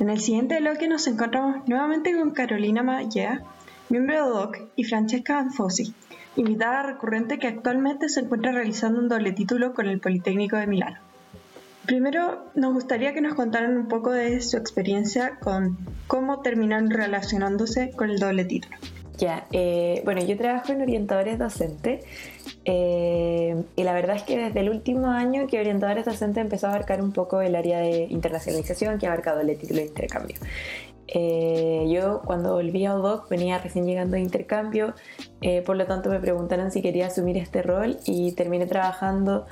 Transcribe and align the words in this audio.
En 0.00 0.10
el 0.10 0.20
siguiente 0.20 0.60
bloque 0.60 0.86
nos 0.86 1.08
encontramos 1.08 1.66
nuevamente 1.66 2.16
con 2.16 2.30
Carolina 2.30 2.84
Mallea, 2.84 3.42
miembro 3.88 4.14
de 4.14 4.20
ODOC, 4.22 4.58
y 4.76 4.84
Francesca 4.84 5.40
Anfosi, 5.40 5.92
invitada 6.36 6.84
recurrente 6.84 7.40
que 7.40 7.48
actualmente 7.48 8.08
se 8.08 8.20
encuentra 8.20 8.52
realizando 8.52 9.00
un 9.00 9.08
doble 9.08 9.32
título 9.32 9.74
con 9.74 9.86
el 9.86 9.98
Politécnico 9.98 10.56
de 10.56 10.68
Milano. 10.68 10.98
Primero, 11.84 12.44
nos 12.54 12.74
gustaría 12.74 13.12
que 13.12 13.20
nos 13.20 13.34
contaran 13.34 13.76
un 13.76 13.88
poco 13.88 14.12
de 14.12 14.40
su 14.40 14.56
experiencia 14.56 15.36
con 15.40 15.76
cómo 16.06 16.42
terminaron 16.42 16.90
relacionándose 16.90 17.90
con 17.90 18.10
el 18.10 18.20
doble 18.20 18.44
título. 18.44 18.76
Ya, 19.18 19.48
eh, 19.50 20.00
bueno, 20.04 20.22
yo 20.22 20.36
trabajo 20.36 20.72
en 20.72 20.80
orientadores 20.80 21.40
docentes 21.40 22.04
eh, 22.64 23.64
y 23.74 23.82
la 23.82 23.92
verdad 23.92 24.14
es 24.14 24.22
que 24.22 24.38
desde 24.38 24.60
el 24.60 24.70
último 24.70 25.08
año 25.08 25.48
que 25.48 25.58
orientadores 25.58 26.04
docentes 26.04 26.40
empezó 26.40 26.68
a 26.68 26.70
abarcar 26.70 27.02
un 27.02 27.10
poco 27.10 27.40
el 27.40 27.56
área 27.56 27.80
de 27.80 28.06
internacionalización 28.10 28.98
que 28.98 29.06
ha 29.06 29.12
abarcado 29.12 29.40
el 29.40 29.58
título 29.58 29.80
de 29.80 29.86
intercambio. 29.86 30.36
Eh, 31.08 31.86
yo 31.88 32.22
cuando 32.24 32.52
volví 32.54 32.86
a 32.86 32.94
ODOC 32.94 33.28
venía 33.28 33.58
recién 33.58 33.86
llegando 33.86 34.14
de 34.14 34.20
intercambio, 34.20 34.94
por 35.66 35.76
lo 35.76 35.86
tanto 35.86 36.10
me 36.10 36.20
preguntaron 36.20 36.70
si 36.70 36.80
quería 36.80 37.08
asumir 37.08 37.38
este 37.38 37.62
rol 37.62 37.98
y 38.04 38.32
terminé 38.32 38.66
trabajando 38.66 39.46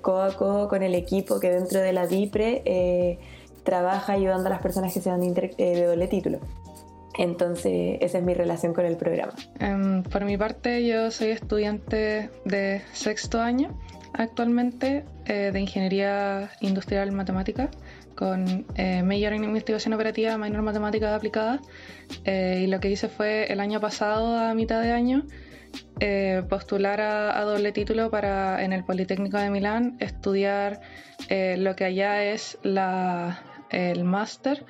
codo 0.00 0.22
a 0.22 0.34
codo 0.34 0.68
con 0.68 0.82
el 0.82 0.96
equipo 0.96 1.38
que 1.38 1.50
dentro 1.50 1.80
de 1.80 1.92
la 1.92 2.08
DIPRE 2.08 3.18
trabaja 3.62 4.14
ayudando 4.14 4.48
a 4.48 4.50
las 4.50 4.60
personas 4.62 4.92
que 4.92 5.00
se 5.00 5.08
dan 5.08 5.20
de 5.20 5.86
doble 5.86 6.08
título. 6.08 6.40
Entonces, 7.18 7.98
esa 8.00 8.18
es 8.18 8.24
mi 8.24 8.34
relación 8.34 8.72
con 8.72 8.86
el 8.86 8.96
programa. 8.96 9.34
Em, 9.60 10.02
por 10.02 10.24
mi 10.24 10.36
parte, 10.36 10.86
yo 10.86 11.10
soy 11.10 11.28
estudiante 11.28 12.30
de 12.44 12.82
sexto 12.92 13.40
año 13.40 13.78
actualmente 14.14 15.04
eh, 15.26 15.50
de 15.52 15.60
Ingeniería 15.60 16.50
Industrial 16.60 17.10
Matemática 17.12 17.70
con 18.14 18.66
eh, 18.76 19.02
Major 19.02 19.32
en 19.32 19.44
Investigación 19.44 19.94
Operativa, 19.94 20.36
Minor 20.36 20.58
en 20.58 20.64
Matemáticas 20.64 21.12
Aplicadas. 21.14 21.60
Eh, 22.24 22.62
y 22.64 22.66
lo 22.66 22.78
que 22.78 22.90
hice 22.90 23.08
fue 23.08 23.50
el 23.50 23.58
año 23.58 23.80
pasado, 23.80 24.36
a 24.36 24.54
mitad 24.54 24.82
de 24.82 24.92
año, 24.92 25.24
postular 26.50 27.00
a, 27.00 27.38
a, 27.38 27.44
doble 27.44 27.72
título 27.72 28.10
para 28.10 28.62
en 28.62 28.74
el 28.74 28.84
Politécnico 28.84 29.38
de 29.38 29.48
Milán 29.48 29.96
estudiar 30.00 30.80
lo 31.30 31.74
que 31.76 31.84
allá 31.84 32.24
es 32.24 32.58
la, 32.62 33.40
el 33.70 34.04
máster 34.04 34.66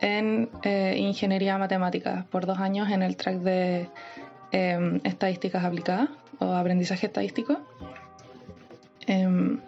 en 0.00 0.48
eh, 0.62 0.96
ingeniería 0.98 1.58
matemática 1.58 2.26
por 2.30 2.46
dos 2.46 2.58
años 2.58 2.90
en 2.90 3.02
el 3.02 3.16
track 3.16 3.36
de 3.36 3.88
em, 4.52 5.00
estadísticas 5.04 5.64
aplicadas 5.64 6.08
o 6.38 6.52
aprendizaje 6.54 7.06
estadístico. 7.06 7.60
Em, 9.06 9.60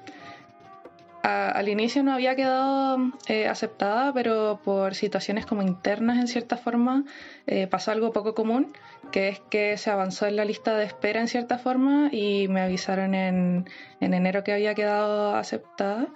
al 1.23 1.69
inicio 1.69 2.03
no 2.03 2.13
había 2.13 2.35
quedado 2.35 3.13
eh, 3.29 3.47
aceptada, 3.47 4.13
pero 4.13 4.61
por 4.65 4.95
situaciones 4.95 5.47
como 5.47 5.63
internas 5.63 6.19
en 6.19 6.27
cierta 6.27 6.57
forma 6.57 7.05
eh, 7.47 7.69
pasó 7.69 7.93
algo 7.93 8.13
poco 8.13 8.35
común, 8.35 8.73
que 9.13 9.29
es 9.29 9.41
que 9.51 9.77
se 9.77 9.91
avanzó 9.91 10.27
en 10.27 10.37
la 10.37 10.45
lista 10.45 10.77
de 10.77 10.85
espera 10.85 11.21
en 11.21 11.29
cierta 11.29 11.59
forma 11.59 12.09
y 12.11 12.49
me 12.49 12.61
avisaron 12.61 13.15
en, 13.15 13.69
en 14.01 14.15
enero 14.15 14.43
que 14.43 14.53
había 14.53 14.75
quedado 14.75 15.37
aceptada. 15.37 16.09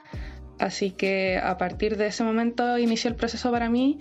Así 0.58 0.90
que 0.90 1.38
a 1.42 1.58
partir 1.58 1.96
de 1.96 2.06
ese 2.06 2.24
momento 2.24 2.78
inició 2.78 3.10
el 3.10 3.16
proceso 3.16 3.50
para 3.50 3.68
mí 3.68 3.98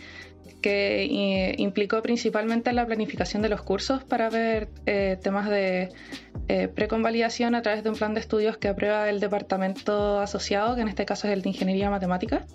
que 0.65 1.03
eh, 1.03 1.55
implicó 1.59 2.01
principalmente 2.01 2.73
la 2.73 2.87
planificación 2.87 3.43
de 3.43 3.49
los 3.49 3.61
cursos 3.61 4.03
para 4.03 4.31
ver 4.31 4.69
eh, 4.87 5.15
temas 5.21 5.47
de 5.47 5.89
eh, 6.47 6.67
preconvalidación 6.69 7.53
a 7.53 7.61
través 7.61 7.83
de 7.83 7.91
un 7.91 7.95
plan 7.95 8.15
de 8.15 8.19
estudios 8.19 8.57
que 8.57 8.67
aprueba 8.67 9.07
el 9.07 9.19
departamento 9.19 10.19
asociado, 10.19 10.73
que 10.75 10.81
en 10.81 10.87
este 10.87 11.05
caso 11.05 11.27
es 11.27 11.33
el 11.33 11.43
de 11.43 11.49
Ingeniería 11.49 11.91
Matemática. 11.91 12.47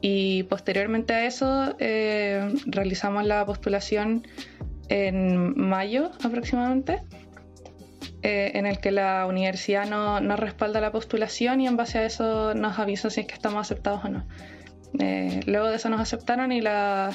y 0.00 0.42
posteriormente 0.44 1.12
a 1.12 1.24
eso 1.26 1.76
realizamos 2.66 3.24
la 3.24 3.44
postulación 3.46 4.26
en 4.88 5.54
mayo 5.56 6.10
aproximadamente 6.24 7.02
eh, 8.22 8.52
en 8.54 8.66
el 8.66 8.80
que 8.80 8.90
la 8.90 9.26
universidad 9.26 9.86
no, 9.86 10.20
no, 10.20 10.36
respalda 10.36 10.80
la 10.80 10.90
postulación 10.90 11.60
y 11.60 11.66
en 11.66 11.76
base 11.76 11.98
a 11.98 12.04
eso 12.04 12.54
nos 12.54 12.78
avisa 12.78 13.10
si 13.10 13.20
es 13.20 13.26
que 13.26 13.34
estamos 13.34 13.60
aceptados 13.60 14.04
o 14.04 14.08
no. 14.08 14.26
Eh, 14.98 15.40
luego 15.46 15.68
de 15.68 15.76
eso 15.76 15.88
nos 15.88 16.00
aceptaron 16.00 16.50
y 16.50 16.60
las 16.60 17.14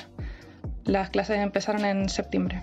clases 1.11 1.39
empezaron 1.39 1.85
en 1.85 2.07
septiembre 2.09 2.61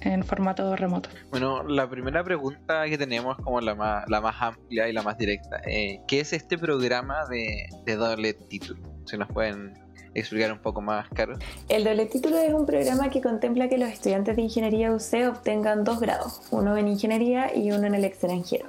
en 0.00 0.22
formato 0.22 0.76
remoto. 0.76 1.10
Bueno, 1.30 1.64
la 1.64 1.90
primera 1.90 2.22
pregunta 2.22 2.84
que 2.88 2.96
tenemos 2.96 3.36
como 3.38 3.60
la 3.60 3.74
más, 3.74 4.04
la 4.08 4.20
más 4.20 4.36
amplia 4.40 4.88
y 4.88 4.92
la 4.92 5.02
más 5.02 5.18
directa, 5.18 5.60
eh, 5.66 6.00
¿qué 6.06 6.20
es 6.20 6.32
este 6.32 6.56
programa 6.56 7.26
de, 7.28 7.66
de 7.84 7.96
doble 7.96 8.34
título? 8.34 8.80
Si 9.04 9.16
nos 9.18 9.28
pueden 9.28 9.74
explicar 10.20 10.52
un 10.52 10.58
poco 10.58 10.80
más, 10.80 11.08
Carlos? 11.10 11.38
El 11.68 11.84
doble 11.84 12.06
título 12.06 12.38
es 12.38 12.52
un 12.52 12.66
programa 12.66 13.10
que 13.10 13.20
contempla 13.20 13.68
que 13.68 13.78
los 13.78 13.88
estudiantes 13.88 14.36
de 14.36 14.42
ingeniería 14.42 14.92
UC 14.92 15.28
obtengan 15.28 15.84
dos 15.84 16.00
grados, 16.00 16.42
uno 16.50 16.76
en 16.76 16.88
ingeniería 16.88 17.54
y 17.54 17.70
uno 17.72 17.86
en 17.86 17.94
el 17.94 18.04
extranjero. 18.04 18.66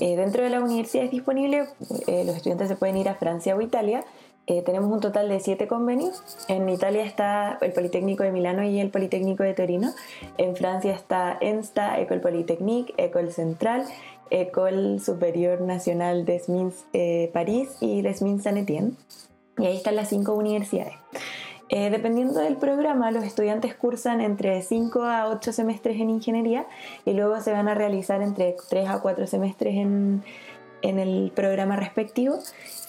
Eh, 0.00 0.16
dentro 0.16 0.42
de 0.42 0.50
la 0.50 0.60
universidad 0.60 1.04
es 1.04 1.10
disponible, 1.10 1.68
eh, 2.08 2.24
los 2.24 2.36
estudiantes 2.36 2.68
se 2.68 2.76
pueden 2.76 2.96
ir 2.96 3.08
a 3.08 3.14
Francia 3.14 3.54
o 3.54 3.60
Italia. 3.60 4.04
Eh, 4.46 4.62
tenemos 4.62 4.92
un 4.92 5.00
total 5.00 5.28
de 5.28 5.40
siete 5.40 5.68
convenios. 5.68 6.22
En 6.48 6.68
Italia 6.68 7.04
está 7.04 7.58
el 7.62 7.72
Politécnico 7.72 8.24
de 8.24 8.32
Milano 8.32 8.62
y 8.64 8.78
el 8.80 8.90
Politécnico 8.90 9.42
de 9.42 9.54
Torino. 9.54 9.92
En 10.36 10.56
Francia 10.56 10.92
está 10.92 11.38
ENSTA, 11.40 12.00
École 12.00 12.20
Polytechnique, 12.20 12.92
École 12.98 13.30
Central, 13.30 13.84
École 14.30 15.00
Superior 15.00 15.60
Nacional 15.60 16.24
des 16.24 16.48
Mines 16.48 16.74
París 17.32 17.68
y 17.80 18.02
des 18.02 18.20
Mines 18.20 18.42
Saint-Étienne. 18.42 18.96
Y 19.58 19.66
ahí 19.66 19.76
están 19.76 19.96
las 19.96 20.08
cinco 20.08 20.34
universidades. 20.34 20.94
Eh, 21.70 21.90
dependiendo 21.90 22.40
del 22.40 22.56
programa, 22.56 23.10
los 23.10 23.24
estudiantes 23.24 23.74
cursan 23.74 24.20
entre 24.20 24.60
5 24.60 25.02
a 25.02 25.28
8 25.28 25.52
semestres 25.52 25.98
en 25.98 26.10
ingeniería 26.10 26.66
y 27.06 27.14
luego 27.14 27.40
se 27.40 27.52
van 27.52 27.68
a 27.68 27.74
realizar 27.74 28.20
entre 28.20 28.54
3 28.68 28.88
a 28.88 29.00
4 29.00 29.26
semestres 29.26 29.74
en, 29.74 30.22
en 30.82 30.98
el 30.98 31.32
programa 31.34 31.76
respectivo. 31.76 32.38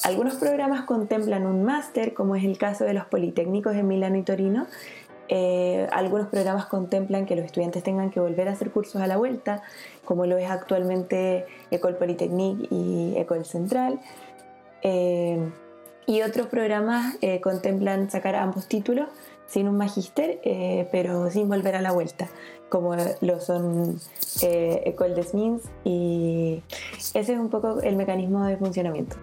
Algunos 0.04 0.36
programas 0.36 0.82
contemplan 0.84 1.46
un 1.46 1.64
máster, 1.64 2.14
como 2.14 2.36
es 2.36 2.44
el 2.44 2.58
caso 2.58 2.84
de 2.84 2.94
los 2.94 3.06
Politécnicos 3.06 3.76
en 3.76 3.88
Milano 3.88 4.18
y 4.18 4.24
Torino. 4.24 4.68
Eh, 5.30 5.88
algunos 5.92 6.28
programas 6.28 6.66
contemplan 6.68 7.26
que 7.26 7.36
los 7.36 7.46
estudiantes 7.46 7.82
tengan 7.82 8.12
que 8.12 8.20
volver 8.20 8.50
a 8.50 8.52
hacer 8.52 8.72
cursos 8.72 9.02
a 9.02 9.08
la 9.08 9.18
vuelta, 9.18 9.64
como 10.04 10.26
lo 10.26 10.38
es 10.38 10.50
actualmente 10.50 11.46
Ecole 11.72 11.96
Polytechnique 11.96 12.68
y 12.70 13.14
Ecole 13.18 13.46
Central. 13.46 14.00
Eh, 14.84 15.40
y 16.08 16.22
otros 16.22 16.48
programas 16.48 17.16
eh, 17.22 17.42
contemplan 17.42 18.10
sacar 18.10 18.36
ambos 18.36 18.68
títulos 18.68 19.10
sin 19.48 19.68
un 19.68 19.78
magíster, 19.78 20.40
eh, 20.44 20.88
pero 20.92 21.30
sin 21.30 21.48
volver 21.48 21.76
a 21.76 21.82
la 21.82 21.92
vuelta, 21.92 22.28
como 22.70 22.96
lo 23.22 23.40
son 23.40 24.00
eh, 24.42 24.82
École 24.86 25.14
des 25.14 25.34
Mines, 25.34 25.64
y 25.84 26.64
ese 27.14 27.34
es 27.34 27.40
un 27.40 27.50
poco 27.50 27.82
el 27.82 27.96
mecanismo 27.96 28.46
de 28.46 28.58
funcionamiento. 28.58 29.18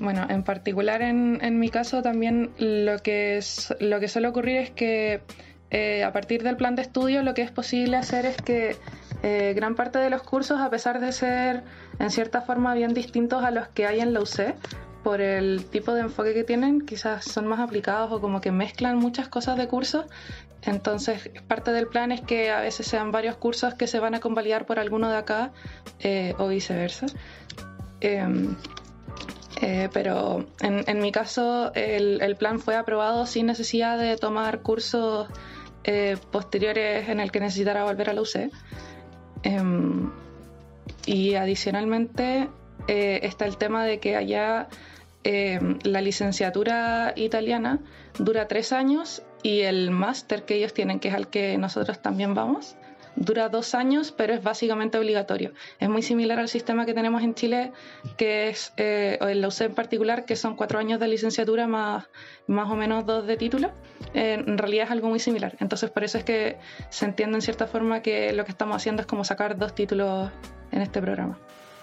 bueno, 0.00 0.26
en 0.28 0.42
particular 0.42 1.02
en, 1.02 1.38
en, 1.42 1.58
mi 1.58 1.70
caso 1.70 2.02
también 2.02 2.50
lo 2.58 2.98
que, 2.98 3.38
es, 3.38 3.74
lo 3.80 3.98
que 3.98 4.08
suele 4.08 4.28
ocurrir 4.28 4.58
es 4.58 4.70
que 4.70 5.22
a 6.04 6.12
partir 6.12 6.44
del 6.44 6.56
plan 6.56 6.76
de 6.76 6.82
estudio 6.82 7.22
lo 7.22 7.34
que 7.34 7.42
es 7.42 7.50
posible 7.50 7.96
hacer 7.96 8.26
es 8.26 8.36
que 8.36 8.76
gran 9.54 9.74
parte 9.74 9.98
de 9.98 10.10
los 10.10 10.22
cursos, 10.22 10.60
a 10.60 10.68
pesar 10.68 11.00
de 11.00 11.12
ser 11.12 11.64
en 11.98 12.10
cierta 12.10 12.42
forma 12.42 12.74
bien 12.74 12.92
distintos 12.92 13.42
a 13.42 13.50
los 13.50 13.68
que 13.68 13.86
hay 13.86 14.00
en 14.00 14.12
la 14.12 14.20
UC, 14.20 14.54
por 15.04 15.20
el 15.20 15.66
tipo 15.66 15.92
de 15.92 16.00
enfoque 16.00 16.32
que 16.32 16.44
tienen, 16.44 16.80
quizás 16.80 17.26
son 17.26 17.46
más 17.46 17.60
aplicados 17.60 18.10
o 18.10 18.20
como 18.22 18.40
que 18.40 18.50
mezclan 18.50 18.96
muchas 18.96 19.28
cosas 19.28 19.58
de 19.58 19.68
cursos. 19.68 20.06
Entonces, 20.62 21.30
parte 21.46 21.72
del 21.72 21.86
plan 21.86 22.10
es 22.10 22.22
que 22.22 22.50
a 22.50 22.60
veces 22.60 22.86
sean 22.86 23.12
varios 23.12 23.36
cursos 23.36 23.74
que 23.74 23.86
se 23.86 24.00
van 24.00 24.14
a 24.14 24.20
convalidar 24.20 24.64
por 24.64 24.78
alguno 24.78 25.10
de 25.10 25.16
acá 25.16 25.52
eh, 26.00 26.34
o 26.38 26.48
viceversa. 26.48 27.04
Em, 28.00 28.56
eh, 29.60 29.90
pero 29.92 30.46
en, 30.60 30.98
mi 31.00 31.12
caso, 31.12 31.70
el, 31.74 32.36
plan 32.36 32.58
fue 32.58 32.74
aprobado 32.74 33.26
sin 33.26 33.44
necesidad 33.46 33.98
de 33.98 34.16
tomar 34.16 34.62
cursos 34.62 35.28
eh, 35.84 36.16
posteriores 36.32 37.10
en 37.10 37.20
el 37.20 37.30
que 37.30 37.40
necesitara 37.40 37.84
volver 37.84 38.08
a 38.08 38.14
la 38.14 38.22
UC. 38.22 38.50
Em, 39.42 40.10
y 41.04 41.34
adicionalmente 41.34 42.48
está 42.86 43.44
el 43.44 43.58
tema 43.58 43.84
de 43.84 43.98
que 43.98 44.16
allá 44.16 44.68
eh, 45.24 45.58
la 45.84 46.02
licenciatura 46.02 47.14
italiana 47.16 47.80
dura 48.18 48.46
tres 48.46 48.72
años 48.72 49.22
y 49.42 49.60
el 49.62 49.90
máster 49.90 50.44
que 50.44 50.56
ellos 50.56 50.74
tienen, 50.74 51.00
que 51.00 51.08
es 51.08 51.14
al 51.14 51.28
que 51.28 51.56
nosotros 51.56 52.00
también 52.00 52.34
vamos, 52.34 52.76
dura 53.16 53.48
dos 53.48 53.74
años, 53.74 54.12
pero 54.12 54.34
es 54.34 54.42
básicamente 54.42 54.98
obligatorio. 54.98 55.52
Es 55.80 55.88
muy 55.88 56.02
similar 56.02 56.38
al 56.38 56.48
sistema 56.48 56.84
que 56.84 56.92
tenemos 56.92 57.22
en 57.22 57.34
Chile, 57.34 57.72
que 58.18 58.48
es, 58.48 58.74
eh, 58.76 59.18
o 59.22 59.28
en 59.28 59.40
la 59.40 59.48
UC 59.48 59.62
en 59.62 59.74
particular, 59.74 60.26
que 60.26 60.36
son 60.36 60.56
cuatro 60.56 60.78
años 60.78 61.00
de 61.00 61.08
licenciatura 61.08 61.66
más, 61.66 62.04
más 62.46 62.70
o 62.70 62.76
menos 62.76 63.06
dos 63.06 63.26
de 63.26 63.36
título. 63.36 63.70
en 64.12 64.58
realidad 64.58 64.84
es 64.86 64.90
algo 64.90 65.08
muy 65.08 65.20
similar. 65.20 65.56
Entonces, 65.60 65.90
por 65.90 66.04
eso 66.04 66.18
es 66.18 66.24
que 66.24 66.58
se 66.90 67.06
entiende 67.06 67.36
en 67.36 67.42
cierta 67.42 67.66
forma 67.66 68.02
que 68.02 68.32
lo 68.32 68.44
que 68.44 68.50
estamos 68.50 68.76
haciendo 68.76 69.00
es 69.00 69.06
como 69.06 69.24
sacar 69.24 69.56
dos 69.56 69.74
títulos 69.74 70.30
en 70.70 70.82
este 70.82 71.00
programa. 71.00 71.38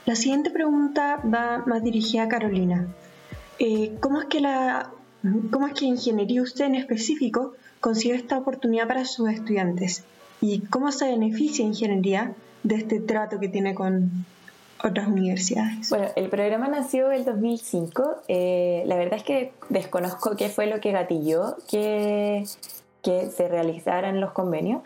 La 0.06 0.16
siguiente 0.16 0.50
pregunta 0.50 1.22
va 1.24 1.64
más 1.66 1.84
dirigida 1.84 2.24
a 2.24 2.28
Carolina. 2.28 2.88
Eh, 3.64 3.96
¿cómo, 4.00 4.22
es 4.22 4.26
que 4.26 4.40
la, 4.40 4.90
¿cómo 5.52 5.68
es 5.68 5.74
que 5.74 5.86
ingeniería 5.86 6.42
usted 6.42 6.66
en 6.66 6.74
específico 6.74 7.54
consigue 7.80 8.16
esta 8.16 8.40
oportunidad 8.40 8.88
para 8.88 9.06
sus 9.06 9.30
estudiantes? 9.30 10.04
¿Y 10.42 10.62
cómo 10.62 10.92
se 10.92 11.06
beneficia 11.12 11.64
ingeniería 11.64 12.34
de 12.64 12.76
este 12.76 13.00
trato 13.00 13.40
que 13.40 13.50
tiene 13.50 13.76
con 13.76 14.26
otras 14.84 15.08
universidades? 15.08 15.92
Bueno, 15.92 16.08
el 16.16 16.30
programa 16.30 16.70
nació 16.70 17.12
el 17.12 17.24
2005. 17.24 18.24
Eh, 18.28 18.82
la 18.88 18.96
verdad 18.96 19.20
es 19.20 19.24
que 19.24 19.54
desconozco 19.70 20.36
qué 20.36 20.50
fue 20.50 20.66
lo 20.66 20.80
que 20.80 20.92
gatilló 20.92 21.58
que, 21.70 22.46
que 23.04 23.30
se 23.30 23.48
realizaran 23.48 24.20
los 24.20 24.32
convenios. 24.32 24.82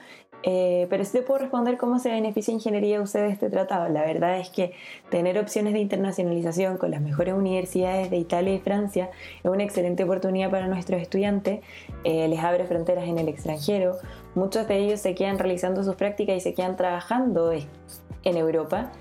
Eh, 0.47 0.85
pero 0.91 1.03
sí 1.03 1.11
te 1.11 1.21
puedo 1.23 1.39
responder 1.39 1.75
cómo 1.75 1.97
se 1.97 2.09
beneficia 2.09 2.53
ingeniería 2.53 3.01
usted 3.01 3.21
de 3.21 3.31
este 3.31 3.49
tratado. 3.49 3.89
La 3.89 4.05
verdad 4.05 4.39
es 4.39 4.49
que 4.51 4.73
tener 5.09 5.39
opciones 5.39 5.73
de 5.73 5.79
internacionalización 5.79 6.77
con 6.77 6.91
las 6.91 7.01
mejores 7.01 7.33
universidades 7.33 8.11
de 8.11 8.17
Italia 8.17 8.53
y 8.53 8.59
Francia 8.59 9.09
es 9.43 9.49
una 9.49 9.63
excelente 9.63 10.03
oportunidad 10.03 10.51
para 10.51 10.67
nuestros 10.67 11.01
estudiantes. 11.01 11.61
Eh, 12.03 12.27
les 12.27 12.39
abre 12.41 12.65
fronteras 12.65 13.05
en 13.05 13.17
el 13.17 13.27
extranjero. 13.27 13.97
Muchos 14.35 14.67
de 14.67 14.77
ellos 14.77 14.99
se 14.99 15.15
quedan 15.15 15.39
realizando 15.39 15.83
sus 15.83 15.95
prácticas 15.95 16.37
y 16.37 16.41
se 16.41 16.53
quedan 16.53 16.77
trabajando 16.77 17.51
en 17.51 18.37
Europa. 18.37 18.91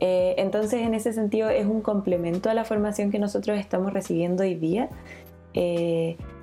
Eh, 0.00 0.36
entonces, 0.38 0.80
en 0.80 0.94
ese 0.94 1.12
sentido, 1.12 1.50
es 1.50 1.66
un 1.66 1.82
complemento 1.82 2.48
a 2.48 2.54
la 2.54 2.64
formación 2.64 3.10
que 3.10 3.18
nosotros 3.18 3.58
estamos 3.58 3.92
recibiendo 3.92 4.42
hoy 4.42 4.54
día. 4.54 4.88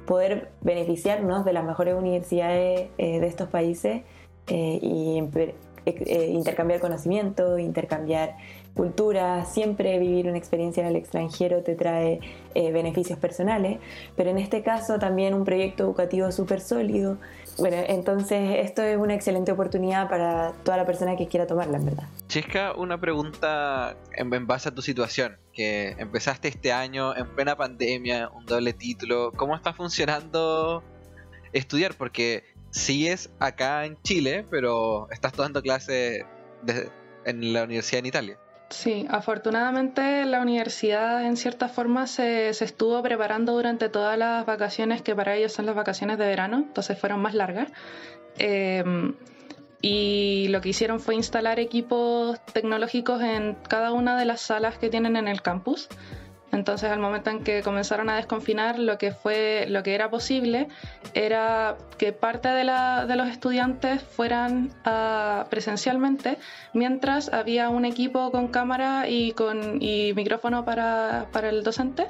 poder 0.06 0.52
beneficiarnos 0.62 1.46
de 1.46 1.54
las 1.54 1.64
mejores 1.64 1.96
universidades 1.96 2.90
de 2.98 3.28
estos 3.28 3.48
países 3.50 4.02
eh, 4.48 4.80
y 4.82 5.20
eh, 5.86 6.28
intercambiar 6.32 6.80
conocimiento, 6.80 7.58
intercambiar 7.58 8.36
cultura, 8.76 9.46
siempre 9.46 9.98
vivir 9.98 10.28
una 10.28 10.38
experiencia 10.38 10.82
en 10.82 10.90
el 10.90 10.96
extranjero 10.96 11.64
te 11.64 11.74
trae 11.76 12.20
eh, 12.54 12.72
beneficios 12.72 13.18
personales, 13.18 13.80
pero 14.16 14.30
en 14.30 14.38
este 14.38 14.62
caso 14.62 15.00
también 15.00 15.34
un 15.34 15.44
proyecto 15.44 15.84
educativo 15.84 16.32
súper 16.32 16.62
sólido. 16.62 17.18
Bueno, 17.58 17.78
entonces 17.88 18.60
esto 18.60 18.84
es 18.84 18.96
una 18.98 19.16
excelente 19.16 19.52
oportunidad 19.52 20.08
para 20.08 20.54
toda 20.64 20.78
la 20.78 20.86
persona 20.86 21.16
que 21.16 21.28
quiera 21.28 21.48
tomarla, 21.48 21.78
en 21.78 21.86
verdad. 21.86 22.08
Chisca, 22.28 22.74
una 22.76 23.00
pregunta 23.00 23.98
en, 24.16 24.32
en 24.32 24.46
base 24.46 24.70
a 24.70 24.76
tu 24.76 24.84
situación, 24.84 25.38
que 25.52 25.96
empezaste 25.98 26.48
este 26.48 26.72
año 26.72 27.16
en 27.16 27.28
plena 27.36 27.58
pandemia, 27.58 28.30
un 28.30 28.46
doble 28.46 28.74
título, 28.74 29.32
¿cómo 29.36 29.56
está 29.56 29.74
funcionando 29.74 30.84
estudiar? 31.54 31.96
Porque 31.96 32.44
sigues 32.72 33.30
acá 33.40 33.86
en 33.86 34.02
Chile, 34.02 34.46
pero 34.50 35.08
estás 35.12 35.34
tomando 35.34 35.62
clases 35.62 36.26
en 37.26 37.54
la 37.54 37.64
universidad 37.64 38.00
en 38.00 38.06
Italia. 38.06 38.40
Sí, 38.72 39.06
afortunadamente 39.10 40.24
la 40.26 40.42
universidad 40.42 41.26
en 41.26 41.36
cierta 41.36 41.68
forma 41.68 42.08
se, 42.08 42.50
estuvo 42.50 43.02
preparando 43.04 43.52
durante 43.52 43.90
todas 43.90 44.18
las 44.18 44.46
vacaciones 44.46 45.02
que 45.02 45.14
para 45.14 45.36
ellos 45.36 45.52
son 45.52 45.66
las 45.66 45.76
vacaciones 45.76 46.18
de 46.18 46.26
verano, 46.26 46.58
entonces 46.58 46.98
fueron 46.98 47.22
más 47.22 47.34
largas. 47.34 47.70
Em, 48.38 49.14
y 49.82 50.48
lo 50.50 50.62
que 50.62 50.70
hicieron 50.70 51.02
fue 51.02 51.16
instalar 51.16 51.60
equipos 51.60 52.40
tecnológicos 52.54 53.22
en 53.22 53.58
cada 53.68 53.92
una 53.92 54.18
de 54.18 54.24
las 54.24 54.40
salas 54.40 54.78
que 54.78 54.90
tienen 54.90 55.18
en 55.18 55.28
el 55.28 55.42
campus. 55.42 55.90
Entonces, 56.52 56.92
al 56.92 57.00
momento 57.00 57.30
en 57.30 57.44
que 57.44 57.62
comenzaron 57.62 58.10
a 58.10 58.18
desconfinar, 58.18 58.78
lo 58.78 58.98
que 58.98 59.12
fue, 59.12 59.66
lo 59.70 59.84
que 59.84 59.96
era 59.96 60.10
posible 60.10 60.68
era 61.14 61.78
que 61.98 62.12
parte 62.12 62.50
de, 62.50 62.64
los 62.64 63.28
estudiantes 63.30 64.02
fueran 64.02 64.72
ah, 64.84 65.46
presencialmente, 65.50 66.38
mientras 66.74 67.32
había 67.32 67.70
un 67.70 67.86
equipo 67.86 68.32
con 68.32 68.50
cámara 68.50 69.08
y 69.08 69.32
con 69.32 69.80
micrófono 69.80 70.66
para, 70.66 71.28
el 71.44 71.64
docente 71.64 72.08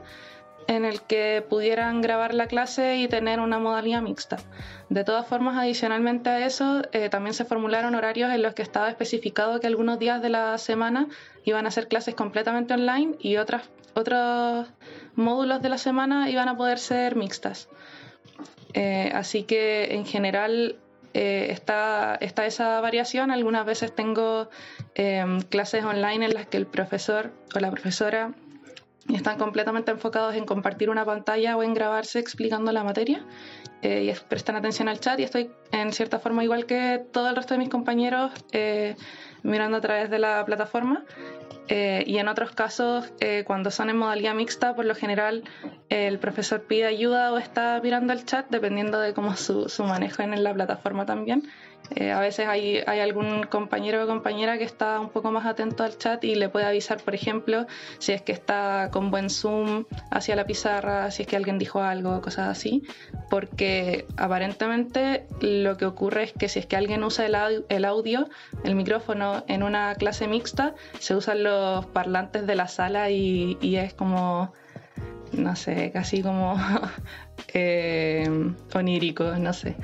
en 0.67 0.85
el 0.85 1.01
que 1.01 1.43
pudieran 1.47 2.01
grabar 2.01 2.33
la 2.33 2.47
clase 2.47 2.97
y 2.97 3.07
tener 3.07 3.39
una 3.39 3.59
modalidad 3.59 4.01
mixta. 4.01 4.37
De 4.89 5.03
todas 5.03 5.25
formas, 5.27 5.57
adicionalmente 5.57 6.29
a 6.29 6.45
eso, 6.45 6.83
eh, 6.91 7.09
también 7.09 7.33
se 7.33 7.45
formularon 7.45 7.95
horarios 7.95 8.31
en 8.31 8.41
los 8.41 8.53
que 8.53 8.61
estaba 8.61 8.89
especificado 8.89 9.59
que 9.59 9.67
algunos 9.67 9.99
días 9.99 10.21
de 10.21 10.29
la 10.29 10.57
semana 10.57 11.07
iban 11.45 11.65
a 11.65 11.71
ser 11.71 11.87
clases 11.87 12.15
completamente 12.15 12.73
online 12.73 13.15
y 13.19 13.37
otras 13.37 13.63
otros 13.93 14.67
módulos 15.15 15.61
de 15.61 15.69
la 15.69 15.77
semana 15.77 16.29
iban 16.29 16.47
a 16.49 16.57
poder 16.57 16.79
ser 16.79 17.15
mixtas. 17.15 17.69
Eh, 18.73 19.11
así 19.13 19.43
que 19.43 19.95
en 19.95 20.05
general 20.05 20.77
eh, 21.13 21.47
está, 21.49 22.15
está, 22.21 22.45
esa 22.45 22.79
variación. 22.81 23.31
Algunas 23.31 23.65
veces 23.65 23.93
tengo 23.93 24.49
em, 24.95 25.41
clases 25.41 25.83
online 25.83 26.25
en 26.25 26.33
las 26.33 26.47
que 26.47 26.57
el 26.57 26.65
profesor 26.65 27.31
o 27.53 27.59
la 27.59 27.69
profesora 27.71 28.33
están 29.13 29.37
completamente 29.37 29.91
enfocados 29.91 30.35
en 30.35 30.45
compartir 30.45 30.89
una 30.89 31.05
pantalla 31.05 31.57
o 31.57 31.63
en 31.63 31.73
grabarse 31.73 32.19
explicando 32.19 32.71
la 32.71 32.83
materia 32.83 33.25
eh, 33.81 34.11
y 34.11 34.27
prestan 34.27 34.55
atención 34.55 34.87
al 34.87 34.99
chat 34.99 35.19
y 35.19 35.23
estoy 35.23 35.51
en 35.71 35.91
cierta 35.91 36.19
forma 36.19 36.43
igual 36.43 36.65
que 36.65 37.03
todo 37.11 37.29
el 37.29 37.35
resto 37.35 37.53
de 37.53 37.59
mis 37.59 37.69
compañeros 37.69 38.31
mirando 39.43 39.77
a 39.77 39.81
través 39.81 40.09
de 40.09 40.19
la 40.19 40.45
plataforma 40.45 41.03
eh, 41.73 42.03
y 42.05 42.17
en 42.17 42.27
otros 42.27 42.51
casos, 42.51 43.13
eh, 43.21 43.43
cuando 43.47 43.71
son 43.71 43.89
en 43.89 43.95
modalidad 43.97 44.35
mixta, 44.35 44.75
por 44.75 44.83
lo 44.83 44.93
general 44.93 45.45
el 45.87 46.19
profesor 46.19 46.63
pide 46.63 46.85
ayuda 46.85 47.31
o 47.31 47.37
está 47.37 47.79
mirando 47.81 48.11
el 48.11 48.25
chat, 48.25 48.45
dependiendo 48.49 48.99
de 48.99 49.13
cómo 49.13 49.37
su, 49.37 49.69
su 49.69 49.85
manejo 49.85 50.21
en 50.21 50.43
la 50.43 50.53
plataforma 50.53 51.05
también. 51.05 51.43
Eh, 51.95 52.11
a 52.11 52.19
veces 52.19 52.47
hay, 52.47 52.79
algún 52.79 53.43
compañero 53.43 54.03
o 54.03 54.07
compañera 54.07 54.57
que 54.57 54.63
está 54.63 54.99
un 54.99 55.09
poco 55.09 55.31
más 55.31 55.45
atento 55.45 55.83
al 55.83 55.97
chat 55.97 56.23
y 56.23 56.35
le 56.35 56.47
puede 56.47 56.65
avisar, 56.65 57.01
por 57.01 57.15
ejemplo, 57.15 57.67
si 57.99 58.13
es 58.13 58.21
que 58.21 58.31
está 58.31 58.89
con 58.91 59.11
buen 59.11 59.29
zoom 59.29 59.85
hacia 60.09 60.35
la 60.35 60.45
pizarra, 60.45 61.11
si 61.11 61.23
es 61.23 61.27
que 61.27 61.35
alguien 61.35 61.57
dijo 61.57 61.81
algo, 61.81 62.21
cosas 62.21 62.47
así, 62.47 62.83
porque 63.29 64.05
aparentemente 64.15 65.27
lo 65.41 65.75
que 65.77 65.85
ocurre 65.85 66.23
es 66.23 66.33
que 66.33 66.47
si 66.47 66.59
es 66.59 66.65
que 66.65 66.77
alguien 66.77 67.03
usa 67.03 67.25
el 67.25 67.35
audio, 67.35 67.65
el, 67.67 67.85
audio, 67.85 68.29
el 68.63 68.75
micrófono 68.75 69.43
en 69.47 69.63
una 69.63 69.95
clase 69.95 70.27
mixta, 70.27 70.75
se 70.99 71.15
usan 71.15 71.43
los 71.43 71.85
parlantes 71.87 72.47
de 72.47 72.55
la 72.55 72.67
sala 72.67 73.09
y, 73.09 73.57
y 73.61 73.75
es 73.75 73.93
como 73.93 74.53
no 75.33 75.55
sé, 75.55 75.91
casi 75.91 76.21
como 76.21 76.57
eh, 77.53 78.53
onírico, 78.73 79.23
no 79.37 79.53
sé. 79.53 79.75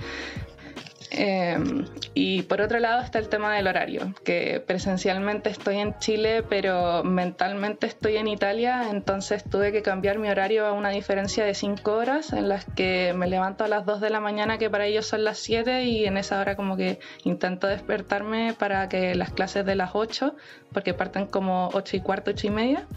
Em, 1.09 1.85
y 2.13 2.41
por 2.43 2.61
otro 2.61 2.79
lado 2.79 3.01
está 3.01 3.19
el 3.19 3.29
tema 3.29 3.55
del 3.55 3.67
horario, 3.67 4.13
que 4.25 4.61
presencialmente 4.65 5.49
estoy 5.49 5.77
en 5.77 5.97
Chile, 5.99 6.43
pero 6.43 7.03
mentalmente 7.03 7.87
estoy 7.87 8.17
en 8.17 8.27
Italia, 8.27 8.89
entonces 8.91 9.43
tuve 9.43 9.71
que 9.71 9.81
cambiar 9.81 10.19
mi 10.19 10.29
horario 10.29 10.65
a 10.65 10.73
una 10.73 10.89
diferencia 10.89 11.45
de 11.45 11.53
5 11.53 11.93
horas 11.93 12.33
en 12.33 12.49
las 12.49 12.65
que 12.65 13.13
me 13.15 13.27
levanto 13.27 13.63
a 13.63 13.67
las 13.69 13.85
2 13.85 14.01
de 14.01 14.09
la 14.09 14.19
mañana, 14.19 14.57
que 14.57 14.69
para 14.69 14.85
ellos 14.85 15.05
son 15.05 15.23
las 15.23 15.39
7, 15.39 15.85
y 15.85 16.05
en 16.05 16.17
esa 16.17 16.41
hora 16.41 16.55
como 16.55 16.75
que 16.75 16.99
intento 17.23 17.67
despertarme 17.67 18.53
para 18.53 18.89
que 18.89 19.15
las 19.15 19.31
clases 19.31 19.65
de 19.65 19.75
las 19.75 19.91
8, 19.93 20.35
porque 20.73 20.93
parten 20.93 21.27
como 21.27 21.69
8 21.73 21.97
y 21.97 21.99
cuarto, 22.01 22.31
8 22.31 22.47
y 22.47 22.49
media, 22.49 22.87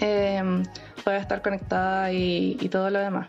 eh, 0.00 0.42
pueda 1.04 1.18
estar 1.18 1.42
conectada 1.42 2.10
y 2.10 2.68
todo 2.70 2.88
lo 2.88 3.00
demás. 3.00 3.28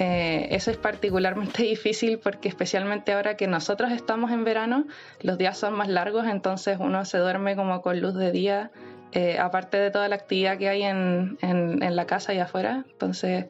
Eh, 0.00 0.48
eso 0.52 0.70
es 0.70 0.78
particularmente 0.78 1.62
difícil 1.74 2.18
porque 2.18 2.48
especialmente 2.48 3.12
ahora 3.12 3.36
que 3.36 3.46
nosotros 3.46 3.92
estamos 3.92 4.32
en 4.32 4.44
verano, 4.44 4.86
los 5.20 5.36
días 5.36 5.58
son 5.58 5.74
más 5.74 5.88
largos, 5.88 6.26
entonces 6.26 6.78
uno 6.80 7.04
se 7.04 7.18
duerme 7.18 7.54
como 7.54 7.82
con 7.82 8.00
luz 8.00 8.14
de 8.14 8.32
día, 8.32 8.70
eh, 9.12 9.38
aparte 9.38 9.76
de 9.76 9.90
toda 9.90 10.08
la 10.08 10.14
actividad 10.14 10.56
que 10.56 10.70
hay 10.70 10.84
en, 10.84 11.36
en, 11.42 11.96
la 11.96 12.06
casa 12.06 12.32
y 12.32 12.38
afuera. 12.38 12.86
Entonces, 12.90 13.46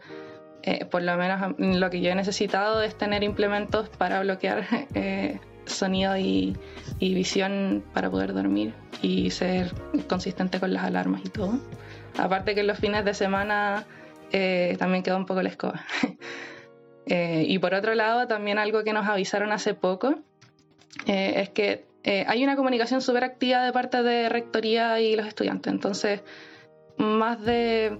eh, 0.62 0.86
por 0.86 1.02
lo 1.02 1.16
menos 1.16 1.54
lo 1.58 1.88
que 1.88 2.00
yo 2.00 2.10
he 2.10 2.14
necesitado 2.16 2.82
es 2.82 2.98
tener 2.98 3.22
implementos 3.22 3.88
para 3.88 4.18
bloquear 4.20 4.66
sonido 5.66 6.16
y, 6.16 6.56
y 6.98 7.14
visión 7.14 7.84
para 7.94 8.10
poder 8.10 8.34
dormir 8.34 8.74
y 9.02 9.30
ser 9.30 9.72
consistente 10.08 10.58
con 10.58 10.74
las 10.74 10.82
alarmas 10.82 11.20
y 11.24 11.28
todo. 11.28 11.60
Aparte 12.18 12.56
que 12.56 12.64
los 12.64 12.76
fines 12.76 13.04
de 13.04 13.14
semana 13.14 13.86
eh, 14.32 14.76
también 14.78 15.02
quedó 15.02 15.16
un 15.16 15.26
poco 15.26 15.42
la 15.42 15.48
escoba. 15.48 15.84
Eh, 17.06 17.44
y 17.48 17.58
por 17.58 17.74
otro 17.74 17.92
lado, 17.96 18.28
también 18.28 18.58
algo 18.58 18.84
que 18.84 18.92
nos 18.92 19.08
avisaron 19.08 19.50
hace 19.50 19.74
poco 19.74 20.20
eh, 21.06 21.32
es 21.36 21.48
que 21.48 21.86
hay 22.04 22.44
una 22.44 22.54
comunicación 22.54 23.00
súper 23.00 23.24
activa 23.24 23.64
de 23.64 23.72
parte 23.72 24.04
de 24.04 24.28
Rectoría 24.28 25.00
y 25.00 25.16
los 25.16 25.26
estudiantes. 25.26 25.72
Entonces, 25.72 26.20
más 26.98 27.42
de, 27.42 27.98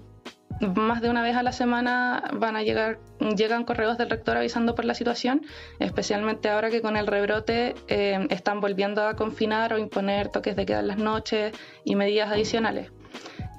más 0.61 1.01
de 1.01 1.11
una 1.11 1.23
vez 1.23 1.35
a 1.35 1.43
la 1.43 1.51
semana 1.51 2.23
van 2.35 2.55
a 2.55 2.63
llegar, 2.63 3.01
llegan 3.37 3.65
correos 3.65 3.99
del 3.99 4.11
rector 4.11 4.37
avisando 4.37 4.77
por 4.77 4.85
la 4.85 4.95
situación, 4.95 5.45
especialmente 5.81 6.49
ahora 6.49 6.71
que 6.71 6.81
con 6.81 6.97
el 6.97 7.09
rebrote 7.09 7.75
están 7.89 8.61
volviendo 8.61 9.03
a 9.03 9.17
confinar 9.17 9.73
o 9.73 9.79
imponer 9.79 10.29
toques 10.29 10.55
de 10.55 10.67
queda 10.67 10.81
en 10.81 10.89
las 10.89 10.99
noches 10.99 11.53
y 11.85 11.97
medidas 11.97 12.31
adicionales. 12.31 12.93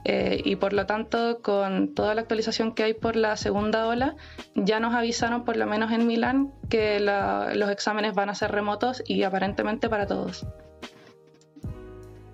Eh, 0.03 0.41
y 0.43 0.55
por 0.55 0.73
lo 0.73 0.85
tanto, 0.85 1.41
con 1.41 1.93
toda 1.93 2.15
la 2.15 2.21
actualización 2.21 2.73
que 2.73 2.83
hay 2.83 2.93
por 2.93 3.15
la 3.15 3.37
segunda 3.37 3.87
ola, 3.87 4.15
ya 4.55 4.79
nos 4.79 4.93
avisaron, 4.93 5.45
por 5.45 5.57
lo 5.57 5.67
menos 5.67 5.91
en 5.91 6.07
Milán, 6.07 6.51
que 6.69 6.99
los 6.99 7.69
exámenes 7.69 8.15
van 8.15 8.29
a 8.29 8.35
ser 8.35 8.51
remotos 8.51 9.03
y 9.05 9.23
aparentemente 9.23 9.89
para 9.89 10.07
todos. 10.07 10.45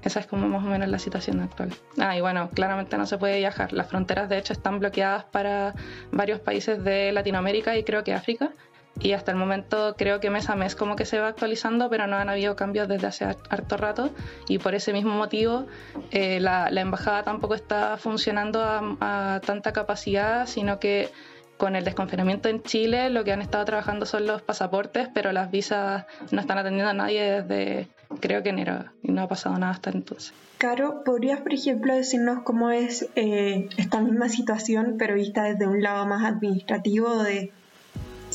esa 0.04 0.22
es 0.22 0.28
como 0.28 0.48
más 0.48 0.64
o 0.64 0.68
menos 0.70 0.88
la 0.88 1.00
situación 1.00 1.42
actual. 1.42 1.74
Ah, 1.98 2.16
y 2.16 2.22
bueno, 2.22 2.50
claramente 2.52 2.98
no 2.98 3.06
se 3.06 3.18
puede 3.18 3.40
viajar. 3.40 3.74
Las 3.74 3.88
fronteras 3.88 4.30
de 4.30 4.38
hecho 4.38 4.54
están 4.54 4.80
bloqueadas 4.80 5.26
para 5.26 5.74
varios 6.12 6.40
países 6.40 6.82
de 6.82 7.12
Latinoamérica 7.12 7.76
y 7.76 7.84
creo 7.84 8.06
que 8.06 8.14
África. 8.14 8.52
Y 9.00 9.14
hasta 9.14 9.32
el 9.32 9.38
momento 9.38 9.96
creo 9.98 10.20
que 10.20 10.30
mes 10.30 10.50
a 10.50 10.56
mes 10.56 10.76
como 10.76 10.96
que 10.96 11.06
se 11.06 11.20
va 11.20 11.28
actualizando, 11.28 11.90
pero 11.90 12.08
no 12.08 12.16
han 12.16 12.30
habido 12.30 12.56
cambios 12.56 12.88
desde 12.88 13.08
hace 13.08 13.26
harto 13.26 13.78
rato. 13.78 14.10
Y 14.48 14.60
por 14.60 14.76
ese 14.76 14.94
mismo 14.94 15.14
motivo 15.14 15.68
eh, 16.12 16.40
la, 16.40 16.70
embajada 16.70 17.24
tampoco 17.24 17.56
está 17.56 17.98
funcionando 17.98 18.62
a 18.62 19.42
tanta 19.46 19.74
capacidad, 19.74 20.48
sino 20.48 20.80
que 20.80 21.10
con 21.58 21.76
el 21.76 21.84
desconfinamiento 21.84 22.50
en 22.50 22.62
Chile 22.64 23.10
lo 23.10 23.24
que 23.24 23.34
han 23.34 23.42
estado 23.42 23.66
trabajando 23.66 24.06
son 24.06 24.28
los 24.28 24.42
pasaportes, 24.42 25.10
pero 25.14 25.32
las 25.32 25.52
visas 25.52 26.06
no 26.32 26.40
están 26.40 26.58
atendiendo 26.58 26.90
a 26.90 26.94
nadie 26.94 27.42
desde 27.42 27.88
creo 28.22 28.42
que 28.44 28.50
enero 28.50 28.86
y 29.04 29.12
no 29.12 29.24
ha 29.24 29.28
pasado 29.28 29.58
nada 29.58 29.74
hasta 29.74 29.90
entonces. 29.90 30.34
Caro, 30.58 31.04
¿podrías 31.04 31.42
por 31.42 31.54
ejemplo 31.54 31.94
decirnos 31.94 32.44
cómo 32.44 32.72
es 32.72 33.10
eh, 33.16 33.70
esta 33.78 34.00
misma 34.00 34.30
situación 34.30 34.96
pero 34.98 35.16
vista 35.16 35.44
desde 35.44 35.68
un 35.68 35.82
lado 35.82 36.06
más 36.06 36.24
administrativo 36.26 37.24
de 37.24 37.52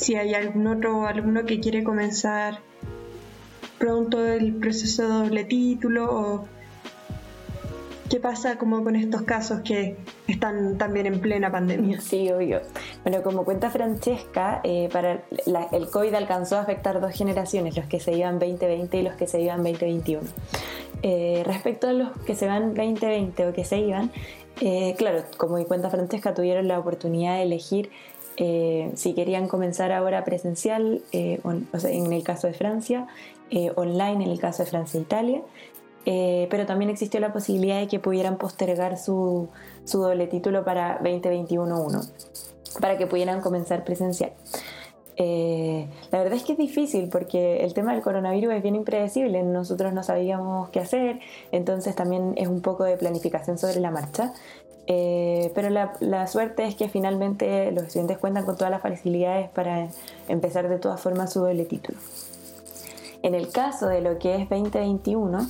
si 0.02 0.16
hay 0.16 0.34
algún 0.34 0.66
otro 0.66 1.06
alumno 1.06 1.44
que 1.44 1.60
quiere 1.60 1.84
comenzar 1.84 2.58
pronto 3.78 4.24
el 4.24 4.54
proceso 4.54 5.02
de 5.02 5.08
doble 5.08 5.44
título 5.44 6.04
o 6.10 6.48
¿Qué 8.12 8.20
pasa 8.20 8.58
como 8.58 8.84
con 8.84 8.94
estos 8.94 9.22
casos 9.22 9.62
que 9.62 9.96
están 10.28 10.76
también 10.76 11.06
en 11.06 11.18
plena 11.18 11.50
pandemia? 11.50 11.98
Sí, 11.98 12.30
obvio. 12.30 12.60
Bueno, 13.04 13.22
como 13.22 13.42
cuenta 13.46 13.70
Francesca, 13.70 14.60
eh, 14.64 14.90
para 14.92 15.22
el 15.72 15.88
COVID 15.88 16.12
alcanzó 16.12 16.58
a 16.58 16.60
afectar 16.60 17.00
dos 17.00 17.14
generaciones, 17.14 17.74
los 17.74 17.86
que 17.86 18.00
se 18.00 18.12
iban 18.12 18.38
2020 18.38 18.98
y 18.98 19.02
los 19.02 19.14
que 19.14 19.26
se 19.26 19.40
iban 19.40 19.62
2021. 19.62 20.28
Eh, 21.02 21.42
respecto 21.46 21.88
a 21.88 21.94
los 21.94 22.10
que 22.26 22.34
se 22.34 22.46
van 22.46 22.74
2020 22.74 23.46
o 23.46 23.54
que 23.54 23.64
se 23.64 23.78
iban, 23.78 24.12
eh, 24.60 24.94
claro, 24.98 25.24
como 25.38 25.64
cuenta 25.64 25.88
Francesca, 25.88 26.34
tuvieron 26.34 26.68
la 26.68 26.78
oportunidad 26.78 27.36
de 27.36 27.44
elegir 27.44 27.90
si 28.36 29.14
querían 29.14 29.46
comenzar 29.48 29.92
ahora 29.92 30.24
presencial, 30.24 31.02
o 31.42 31.78
sea, 31.78 31.90
en 31.90 32.12
el 32.12 32.22
caso 32.22 32.46
de 32.46 32.54
Francia, 32.54 33.06
online 33.76 34.24
en 34.24 34.30
el 34.30 34.40
caso 34.40 34.64
de 34.64 34.70
Francia 34.70 34.98
e 34.98 35.02
Italia, 35.02 35.42
eh, 36.04 36.48
pero 36.50 36.66
también 36.66 36.90
existió 36.90 37.20
la 37.20 37.32
posibilidad 37.32 37.78
de 37.78 37.86
que 37.86 38.00
pudieran 38.00 38.36
postergar 38.36 38.98
su, 38.98 39.48
su 39.84 40.00
doble 40.00 40.26
título 40.26 40.64
para 40.64 41.00
2021-1, 41.00 42.10
para 42.80 42.98
que 42.98 43.06
pudieran 43.06 43.40
comenzar 43.40 43.84
presencial. 43.84 44.32
Eh, 45.16 45.88
la 46.10 46.20
verdad 46.20 46.38
es 46.38 46.42
que 46.42 46.52
es 46.52 46.58
difícil 46.58 47.08
porque 47.10 47.62
el 47.64 47.74
tema 47.74 47.92
del 47.92 48.02
coronavirus 48.02 48.54
es 48.54 48.62
bien 48.62 48.74
impredecible, 48.74 49.42
nosotros 49.42 49.92
no 49.92 50.02
sabíamos 50.02 50.70
qué 50.70 50.80
hacer, 50.80 51.20
entonces 51.52 51.94
también 51.94 52.32
es 52.36 52.48
un 52.48 52.62
poco 52.62 52.84
de 52.84 52.96
planificación 52.96 53.58
sobre 53.58 53.78
la 53.78 53.90
marcha. 53.90 54.32
Eh, 54.86 55.52
pero 55.54 55.70
la, 55.70 55.92
la, 56.00 56.26
suerte 56.26 56.66
es 56.66 56.74
que 56.74 56.88
finalmente 56.88 57.70
los 57.70 57.84
estudiantes 57.84 58.18
cuentan 58.18 58.44
con 58.44 58.56
todas 58.56 58.70
las 58.70 58.82
facilidades 58.82 59.48
para 59.50 59.88
empezar 60.28 60.68
de 60.68 60.78
todas 60.78 61.00
formas 61.00 61.32
su 61.32 61.40
doble 61.40 61.64
título. 61.64 61.98
En 63.22 63.34
el 63.34 63.50
caso 63.50 63.86
de 63.86 64.00
lo 64.00 64.18
que 64.18 64.34
es 64.34 64.48
2021, 64.48 65.46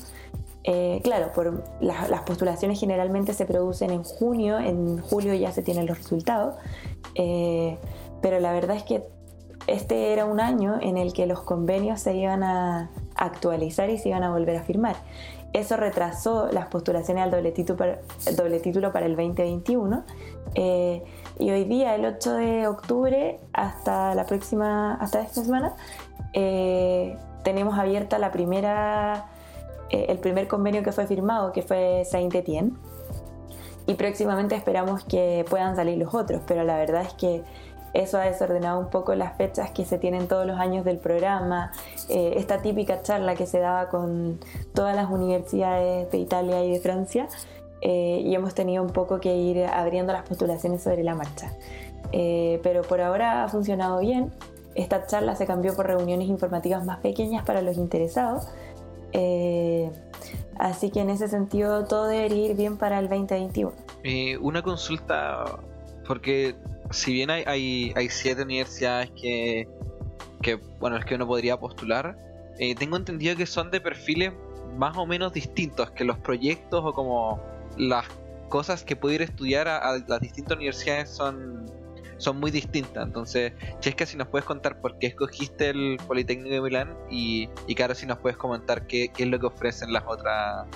eh, 0.64 1.00
claro, 1.02 1.32
por 1.32 1.64
las 1.80 2.20
postulaciones 2.22 2.78
generalmente 2.78 3.34
se 3.34 3.46
producen 3.46 3.90
en 3.90 4.04
junio, 4.04 4.58
en 4.58 5.00
julio 5.00 5.34
ya 5.34 5.50
se 5.50 5.62
tienen 5.62 5.86
los 5.86 5.98
resultados, 5.98 6.54
eh, 7.14 7.78
pero 8.20 8.38
la 8.38 8.52
verdad 8.52 8.76
es 8.76 8.84
que 8.84 9.02
este 9.66 10.12
era 10.12 10.24
un 10.24 10.38
año 10.38 10.78
en 10.80 10.98
el 10.98 11.12
que 11.12 11.26
los 11.26 11.42
convenios 11.42 12.00
se 12.00 12.14
iban 12.14 12.44
a 12.44 12.90
actualizar 13.24 13.90
y 13.90 13.98
se 13.98 14.10
iban 14.10 14.22
a 14.22 14.30
volver 14.30 14.56
a 14.56 14.62
firmar. 14.62 14.96
Eso 15.52 15.76
retrasó 15.76 16.50
las 16.50 16.66
postulaciones 16.66 17.24
al 17.24 17.30
doble 17.30 17.52
título 17.52 17.76
para, 17.76 17.98
doble 18.36 18.58
título 18.60 18.90
para 18.92 19.06
el 19.06 19.16
2021 19.16 20.04
eh, 20.54 21.02
y 21.38 21.50
hoy 21.50 21.64
día, 21.64 21.94
el 21.94 22.06
8 22.06 22.34
de 22.34 22.66
octubre, 22.66 23.38
hasta 23.52 24.14
la 24.14 24.24
próxima, 24.24 24.94
hasta 24.94 25.20
esta 25.20 25.44
semana, 25.44 25.74
tenemos 27.42 27.78
abierta 27.78 28.18
la 28.18 28.32
primera 28.32 29.26
eh, 29.92 30.06
el 30.08 30.18
primer 30.18 30.48
convenio 30.48 30.82
que 30.82 30.90
fue 30.90 31.06
firmado, 31.06 31.52
que 31.52 31.62
fue 31.62 32.04
Saint 32.10 32.34
Etienne. 32.34 32.72
Y 33.86 33.94
próximamente 33.94 34.54
esperamos 34.54 35.04
que 35.04 35.44
puedan 35.48 35.76
salir 35.76 35.98
los 35.98 36.14
otros, 36.14 36.40
pero 36.46 36.64
la 36.64 36.78
verdad 36.78 37.02
es 37.02 37.12
que 37.14 37.42
eso 37.94 38.18
ha 38.18 38.22
desordenado 38.22 38.78
un 38.80 38.90
poco 38.90 39.14
las 39.14 39.37
fechas 39.37 39.70
que 39.70 39.84
se 39.84 39.99
tienen 39.99 40.28
todos 40.28 40.46
los 40.46 40.58
años 40.58 40.84
del 40.84 40.99
programa, 40.99 41.72
eh, 42.08 42.34
esta 42.37 42.62
típica 42.62 43.02
charla 43.02 43.34
que 43.34 43.46
se 43.46 43.58
daba 43.58 43.88
con 43.88 44.40
todas 44.75 44.96
las 44.96 45.11
universidades 45.11 46.11
de 46.11 46.18
Italia 46.18 46.64
y 46.64 46.72
de 46.72 46.80
Francia, 46.80 47.28
eh, 47.80 48.22
y 48.25 48.34
hemos 48.34 48.54
tenido 48.54 48.82
un 48.82 48.90
poco 48.90 49.20
que 49.20 49.34
ir 49.37 49.64
abriendo 49.66 50.12
las 50.12 50.28
postulaciones 50.28 50.82
sobre 50.82 51.02
la 51.02 51.14
marcha. 51.14 51.52
pero 52.11 52.82
por 52.82 53.00
ahora 53.00 53.44
ha 53.44 53.49
funcionado 53.49 54.00
bien. 54.00 54.32
Esta 54.75 55.06
charla 55.06 55.34
se 55.37 55.46
cambió 55.46 55.75
por 55.75 55.87
reuniones 55.87 56.28
informativas 56.28 56.84
más 56.84 56.99
pequeñas 57.00 57.44
para 57.44 57.61
los 57.61 57.76
interesados 57.76 58.49
eh, 59.12 59.90
así 60.58 60.90
que 60.90 61.00
en 61.00 61.11
ese 61.11 61.28
sentido 61.28 61.84
todo 61.84 62.06
debería 62.06 62.50
ir 62.50 62.56
bien 62.56 62.76
para 62.76 62.99
el 62.99 63.08
2021. 63.08 63.72
Eh, 64.04 64.37
una 64.38 64.62
consulta, 64.62 65.44
porque 66.06 66.56
si 66.92 67.12
bien 67.12 67.30
hay, 67.30 67.92
hay, 67.94 68.08
siete 68.08 68.42
universidades 68.42 69.11
que, 69.11 69.68
que, 70.40 70.54
bueno, 70.78 70.96
es 70.96 71.04
que 71.04 71.14
uno 71.14 71.26
podría 71.26 71.58
postular, 71.58 72.16
eh, 72.58 72.75
tengo 72.75 72.96
entendido 72.96 73.37
que 73.37 73.46
son 73.46 73.70
de 73.70 73.80
perfiles 73.80 74.32
más 74.76 74.96
o 74.96 75.06
menos 75.06 75.32
distintos, 75.32 75.90
que 75.90 76.04
los 76.04 76.18
proyectos 76.18 76.82
o 76.84 76.92
como 76.92 77.40
las 77.76 78.06
cosas 78.49 78.84
que 78.84 78.96
puede 78.96 79.16
ir 79.16 79.20
a 79.22 79.25
estudiar 79.25 79.68
a 79.68 79.99
las 80.06 80.20
distintas 80.20 80.56
universidades 80.56 81.11
son 81.11 81.66
son 82.22 82.38
muy 82.38 82.50
distintas. 82.50 83.04
Entonces, 83.04 83.52
Chesca, 83.80 84.06
si 84.06 84.16
nos 84.16 84.28
puedes 84.28 84.46
contar 84.46 84.80
por 84.80 84.99
qué 84.99 85.08
escogiste 85.08 85.70
el 85.70 85.99
Politécnico 86.06 86.54
de 86.54 86.61
Milán 86.61 86.96
y, 87.11 87.49
y 87.66 87.75
claro, 87.75 87.94
si 87.94 88.06
nos 88.06 88.18
puedes 88.18 88.37
comentar 88.37 88.87
qué, 88.87 89.11
es 89.16 89.26
lo 89.26 89.38
que 89.38 89.46
ofrecen 89.46 89.92
las 89.92 90.04
otras 90.06 90.66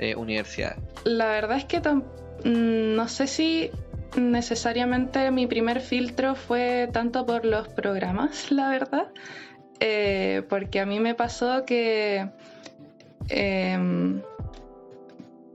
eh, 0.00 0.16
universidades. 0.16 0.78
La 1.04 1.26
verdad 1.28 1.58
es 1.58 1.66
que 1.66 1.80
mm, 1.80 2.94
no 2.96 3.08
sé 3.08 3.26
si 3.26 3.70
necesariamente 4.18 5.30
mi 5.30 5.46
primer 5.46 5.80
filtro 5.80 6.34
fue 6.34 6.88
tanto 6.92 7.26
por 7.26 7.44
los 7.44 7.68
programas, 7.68 8.50
la 8.52 8.68
verdad, 8.68 9.08
eh, 9.80 10.42
porque 10.48 10.80
a 10.80 10.86
mí 10.86 11.00
me 11.00 11.14
pasó 11.14 11.64
que... 11.64 12.28
Em, 13.30 14.22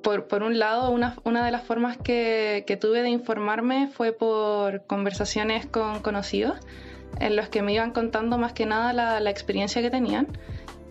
por, 0.03 0.43
un 0.43 0.60
lado, 0.60 0.91
una, 0.91 1.46
de 1.46 1.51
las 1.51 1.63
formas 1.63 1.98
que, 1.98 2.77
tuve 2.79 3.01
de 3.01 3.10
informarme 3.10 3.88
fue 3.88 4.12
por 4.12 4.86
conversaciones 4.86 5.65
con 5.65 6.01
conocidos, 6.01 6.60
en 7.20 7.36
los 7.36 7.48
que 7.48 7.62
me 7.62 7.74
iban 7.74 7.91
contando 7.91 8.38
más 8.38 8.51
que 8.53 8.65
nada 8.65 8.91
la, 9.22 9.29
experiencia 9.29 9.82
que 9.82 9.89
tenían. 9.89 10.27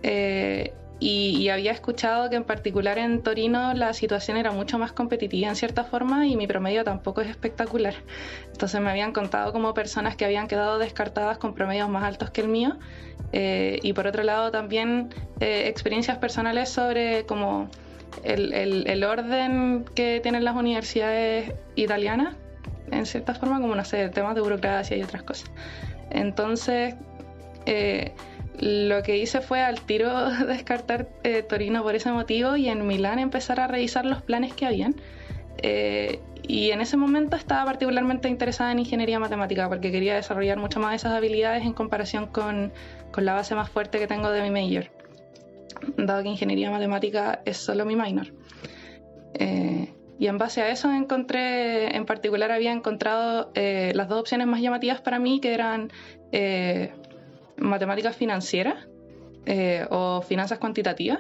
Eh, 0.03 0.73
y, 1.03 1.49
había 1.49 1.73
escuchado 1.73 2.31
que 2.31 2.37
en 2.37 2.45
particular 2.45 2.97
en 2.97 3.23
Torino 3.23 3.75
la 3.75 3.93
situación 3.93 4.37
era 4.37 4.53
mucho 4.53 4.79
más 4.79 4.93
competitiva 4.93 5.49
en 5.49 5.57
cierta 5.57 5.83
forma 5.83 6.27
y 6.29 6.37
mi 6.37 6.47
promedio 6.47 6.85
tampoco 6.85 7.23
es 7.23 7.29
espectacular. 7.29 7.95
Entonces 8.53 8.81
me 8.81 8.89
habían 8.89 9.13
contado 9.13 9.53
como 9.53 9.75
personas 9.75 10.15
que 10.15 10.25
habían 10.25 10.47
quedado 10.47 10.79
descartadas 10.79 11.39
con 11.39 11.55
promedios 11.55 11.89
más 11.89 12.05
altos 12.05 12.31
que 12.31 12.43
el 12.43 12.49
mío. 12.49 12.77
Eh, 13.33 13.81
y 13.83 13.93
por 13.95 14.07
otro 14.07 14.23
lado 14.23 14.53
también 14.53 15.09
eh, 15.41 15.67
experiencias 15.67 16.19
personales 16.19 16.69
sobre 16.69 17.25
como 17.27 17.69
el, 18.23 19.03
orden 19.03 19.85
que 19.97 20.21
tienen 20.21 20.45
las 20.45 20.55
universidades 20.55 21.53
italianas, 21.75 22.37
en 22.93 23.07
cierta 23.07 23.35
forma, 23.35 23.61
como 23.61 23.75
no 23.75 23.85
sé, 23.85 24.09
temas 24.11 24.37
de 24.37 24.41
burocracia 24.41 24.97
y 24.97 25.03
otras 25.03 25.25
cosas. 25.25 25.51
Entonces, 26.11 26.95
eh, 27.67 28.13
lo 28.61 29.03
que 29.03 29.17
hice 29.19 29.41
fue 29.41 29.61
al 29.61 29.81
tiro 29.81 30.31
descartar 30.47 31.09
eh, 31.23 31.43
Torino 31.43 31.83
por 31.83 31.95
ese 31.95 32.13
motivo 32.13 32.57
y 32.57 32.69
en 32.69 32.87
Milán 32.87 33.19
empezar 33.19 33.61
a 33.61 33.67
revisar 33.67 34.05
los 34.05 34.23
planes 34.23 34.55
que 34.55 34.67
habían. 34.67 34.95
Eh, 35.59 36.21
y 36.43 36.71
en 36.71 36.81
ese 36.81 36.97
momento 36.97 37.37
estaba 37.37 37.65
particularmente 37.65 38.29
interesada 38.29 38.73
en 38.73 38.81
ingeniería 38.81 39.21
matemática 39.21 39.69
porque 39.69 39.93
quería 39.93 40.17
desarrollar 40.17 40.59
mucho 40.59 40.81
más 40.81 40.97
esas 40.97 41.13
habilidades 41.13 41.65
en 41.65 41.73
comparación 41.73 42.27
con, 42.27 42.73
con 43.13 43.25
la 43.25 43.35
base 43.35 43.55
más 43.55 43.71
fuerte 43.71 43.99
que 43.99 44.09
tengo 44.09 44.31
de 44.31 44.43
mi 44.43 44.51
major 44.51 44.91
dado 45.97 46.23
que 46.23 46.29
ingeniería 46.29 46.71
matemática 46.71 47.41
es 47.45 47.57
solo 47.57 47.85
mi 47.85 47.97
minor. 47.97 48.29
Eh, 49.35 49.93
y 50.19 50.27
en 50.27 50.39
base 50.39 50.63
a 50.63 50.71
eso 50.71 50.93
encontré, 50.93 51.97
en 51.97 52.05
particular 52.07 52.53
había 52.53 52.73
encontrado 52.73 53.51
eh, 53.55 53.93
las 53.95 54.09
dos 54.09 54.21
opciones 54.21 54.47
más 54.47 54.61
llamativas 54.61 55.01
para 55.01 55.19
mí, 55.19 55.41
que 55.41 55.55
eran 55.55 55.91
eh, 56.31 56.93
matemáticas 57.57 58.17
financieras 58.17 58.89
o 59.91 60.23
finanzas 60.23 60.59
cuantitativas, 60.59 61.19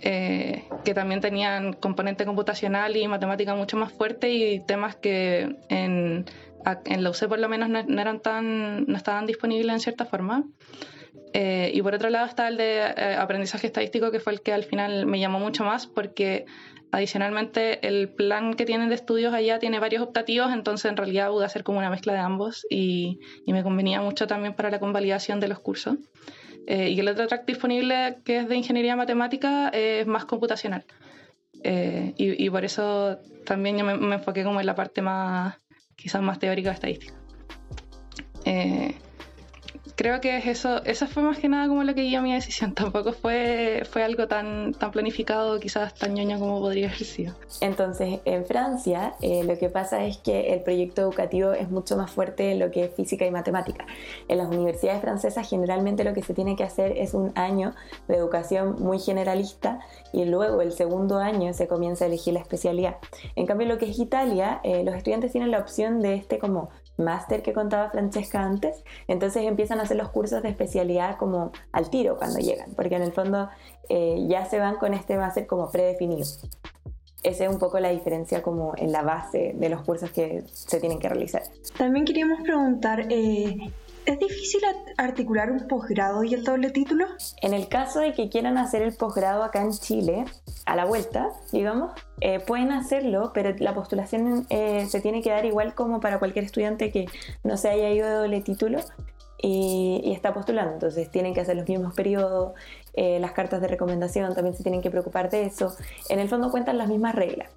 que 0.00 0.94
también 0.94 1.20
tenían 1.20 1.74
componente 1.74 2.24
computacional 2.24 2.96
y 2.96 3.06
matemática 3.06 3.54
mucho 3.54 3.76
más 3.76 3.92
fuerte 3.92 4.30
y 4.30 4.60
temas 4.60 4.96
que 4.96 5.56
en, 5.68 6.24
en 6.84 7.04
la 7.04 7.10
UC 7.10 7.28
por 7.28 7.38
lo 7.38 7.48
menos 7.48 7.68
no, 7.68 8.00
eran 8.00 8.20
tan, 8.20 8.86
no 8.86 8.96
estaban 8.96 9.26
disponibles 9.26 9.72
en 9.72 9.80
cierta 9.80 10.04
forma. 10.04 10.44
Eh, 11.32 11.70
y 11.72 11.82
por 11.82 11.94
otro 11.94 12.10
lado 12.10 12.26
está 12.26 12.48
el 12.48 12.56
de 12.56 12.78
eh, 12.78 13.16
aprendizaje 13.18 13.66
estadístico, 13.66 14.10
que 14.10 14.20
fue 14.20 14.32
el 14.32 14.42
que 14.42 14.52
al 14.52 14.64
final 14.64 15.06
me 15.06 15.20
llamó 15.20 15.38
mucho 15.38 15.64
más, 15.64 15.86
porque 15.86 16.46
adicionalmente 16.92 17.86
el 17.86 18.08
plan 18.08 18.54
que 18.54 18.64
tienen 18.64 18.88
de 18.88 18.94
estudios 18.94 19.32
allá 19.32 19.58
tiene 19.58 19.78
varios 19.78 20.02
optativos, 20.02 20.52
entonces 20.52 20.90
en 20.90 20.96
realidad 20.96 21.30
pude 21.30 21.44
hacer 21.44 21.62
como 21.64 21.78
una 21.78 21.90
mezcla 21.90 22.12
de 22.12 22.18
ambos 22.18 22.66
y, 22.68 23.20
y 23.46 23.52
me 23.52 23.62
convenía 23.62 24.00
mucho 24.00 24.26
también 24.26 24.54
para 24.54 24.70
la 24.70 24.78
convalidación 24.80 25.40
de 25.40 25.48
los 25.48 25.60
cursos. 25.60 25.96
Eh, 26.66 26.90
y 26.90 27.00
el 27.00 27.08
otro 27.08 27.26
track 27.26 27.46
disponible, 27.46 28.18
que 28.24 28.38
es 28.38 28.48
de 28.48 28.56
ingeniería 28.56 28.96
matemática, 28.96 29.68
es 29.70 30.06
más 30.06 30.24
computacional. 30.24 30.84
Y, 31.62 32.14
y, 32.16 32.48
por 32.48 32.64
eso 32.64 33.18
también 33.44 33.76
yo 33.76 33.84
me, 33.84 33.94
me, 33.94 34.14
enfoqué 34.14 34.44
como 34.44 34.60
en 34.60 34.66
la 34.66 34.74
parte 34.74 35.02
más, 35.02 35.56
quizás 35.94 36.22
más 36.22 36.38
teórica 36.38 36.70
estadística. 36.70 37.12
Eh, 38.44 38.94
creo 40.00 40.18
que 40.22 40.38
eso, 40.50 40.82
eso 40.84 41.06
fue 41.06 41.22
más 41.22 41.38
que 41.38 41.50
nada 41.50 41.68
como 41.68 41.84
lo 41.84 41.94
que 41.94 42.04
guió 42.04 42.22
mi 42.22 42.32
decisión. 42.32 42.72
Tampoco 42.74 43.12
fue, 43.12 43.82
fue 43.90 44.02
algo 44.02 44.26
tan, 44.28 44.72
tan 44.72 44.92
planificado, 44.92 45.60
quizás 45.60 45.94
tan 45.94 46.14
ñoño 46.14 46.38
como 46.38 46.58
podría 46.58 46.86
haber 46.86 47.04
sido. 47.04 47.34
Entonces, 47.60 48.20
en 48.24 48.46
Francia, 48.46 49.12
eh, 49.20 49.44
lo 49.44 49.58
que 49.58 49.68
pasa 49.68 50.02
es 50.06 50.16
que 50.16 50.54
el 50.54 50.62
proyecto 50.62 51.02
educativo 51.02 51.52
es 51.52 51.70
mucho 51.70 51.98
más 51.98 52.10
fuerte 52.10 52.52
en 52.52 52.60
lo 52.60 52.70
que 52.70 52.84
es 52.84 52.94
física 52.94 53.26
y 53.26 53.30
matemática. 53.30 53.84
En 54.26 54.38
las 54.38 54.48
universidades 54.48 55.02
francesas, 55.02 55.46
generalmente 55.46 56.02
lo 56.02 56.14
que 56.14 56.22
se 56.22 56.32
tiene 56.32 56.56
que 56.56 56.64
hacer 56.64 56.96
es 56.96 57.12
un 57.12 57.32
año 57.34 57.74
de 58.08 58.16
educación 58.16 58.76
muy 58.78 59.00
generalista 59.00 59.80
y 60.14 60.24
luego 60.24 60.62
el 60.62 60.72
segundo 60.72 61.18
año 61.18 61.52
se 61.52 61.68
comienza 61.68 62.06
a 62.06 62.08
elegir 62.08 62.32
la 62.32 62.40
especialidad. 62.40 62.96
En 63.36 63.44
cambio, 63.44 63.68
lo 63.68 63.76
que 63.76 63.90
es 63.90 63.98
Italia, 63.98 64.62
eh, 64.64 64.82
los 64.82 64.94
estudiantes 64.94 65.30
tienen 65.30 65.50
la 65.50 65.58
opción 65.58 66.00
de 66.00 66.14
este 66.14 66.38
como 66.38 66.70
máster 67.00 67.42
que 67.42 67.52
contaba 67.52 67.90
Francesca 67.90 68.42
antes, 68.42 68.84
entonces 69.08 69.44
empiezan 69.44 69.80
a 69.80 69.82
hacer 69.82 69.96
los 69.96 70.10
cursos 70.10 70.42
de 70.42 70.48
especialidad 70.50 71.16
como 71.16 71.52
al 71.72 71.90
tiro 71.90 72.16
cuando 72.16 72.38
llegan, 72.38 72.70
porque 72.74 72.96
en 72.96 73.02
el 73.02 73.12
fondo 73.12 73.48
eh, 73.88 74.24
ya 74.28 74.44
se 74.46 74.58
van 74.58 74.76
con 74.76 74.94
este 74.94 75.16
máster 75.16 75.46
como 75.46 75.70
predefinido. 75.70 76.26
Esa 77.22 77.44
es 77.44 77.50
un 77.50 77.58
poco 77.58 77.78
la 77.80 77.90
diferencia 77.90 78.42
como 78.42 78.72
en 78.76 78.92
la 78.92 79.02
base 79.02 79.52
de 79.54 79.68
los 79.68 79.82
cursos 79.82 80.10
que 80.10 80.42
se 80.52 80.80
tienen 80.80 80.98
que 80.98 81.08
realizar. 81.08 81.42
También 81.76 82.06
queríamos 82.06 82.40
preguntar, 82.42 83.06
eh, 83.10 83.70
¿Es 84.06 84.18
difícil 84.18 84.60
articular 84.96 85.50
un 85.50 85.66
posgrado 85.68 86.24
y 86.24 86.34
el 86.34 86.44
doble 86.44 86.70
título? 86.70 87.06
En 87.42 87.54
el 87.54 87.68
caso 87.68 88.00
de 88.00 88.12
que 88.12 88.28
quieran 88.28 88.58
hacer 88.58 88.82
el 88.82 88.94
posgrado 88.94 89.42
acá 89.42 89.62
en 89.62 89.72
Chile, 89.72 90.24
a 90.64 90.76
la 90.76 90.84
vuelta, 90.84 91.28
digamos, 91.52 91.92
eh, 92.20 92.40
pueden 92.40 92.72
hacerlo, 92.72 93.32
pero 93.34 93.54
la 93.58 93.74
postulación 93.74 94.46
eh, 94.50 94.86
se 94.88 95.00
tiene 95.00 95.22
que 95.22 95.30
dar 95.30 95.44
igual 95.44 95.74
como 95.74 96.00
para 96.00 96.18
cualquier 96.18 96.44
estudiante 96.44 96.90
que 96.90 97.06
no 97.44 97.56
se 97.56 97.68
haya 97.68 97.90
ido 97.90 98.08
de 98.08 98.14
doble 98.14 98.40
título 98.40 98.80
y, 99.42 100.12
está 100.12 100.32
postulando. 100.34 100.74
Entonces 100.74 101.10
tienen 101.10 101.34
que 101.34 101.40
hacer 101.40 101.56
los 101.56 101.68
mismos 101.68 101.94
periodos, 101.94 102.52
eh, 102.94 103.18
las 103.20 103.32
cartas 103.32 103.60
de 103.60 103.68
recomendación 103.68 104.34
también 104.34 104.56
se 104.56 104.62
tienen 104.62 104.82
que 104.82 104.90
preocupar 104.90 105.30
de 105.30 105.44
eso. 105.44 105.74
En 106.08 106.18
el 106.18 106.28
fondo 106.28 106.50
cuentan 106.50 106.78
las 106.78 106.88
mismas 106.88 107.14
reglas. 107.14 107.50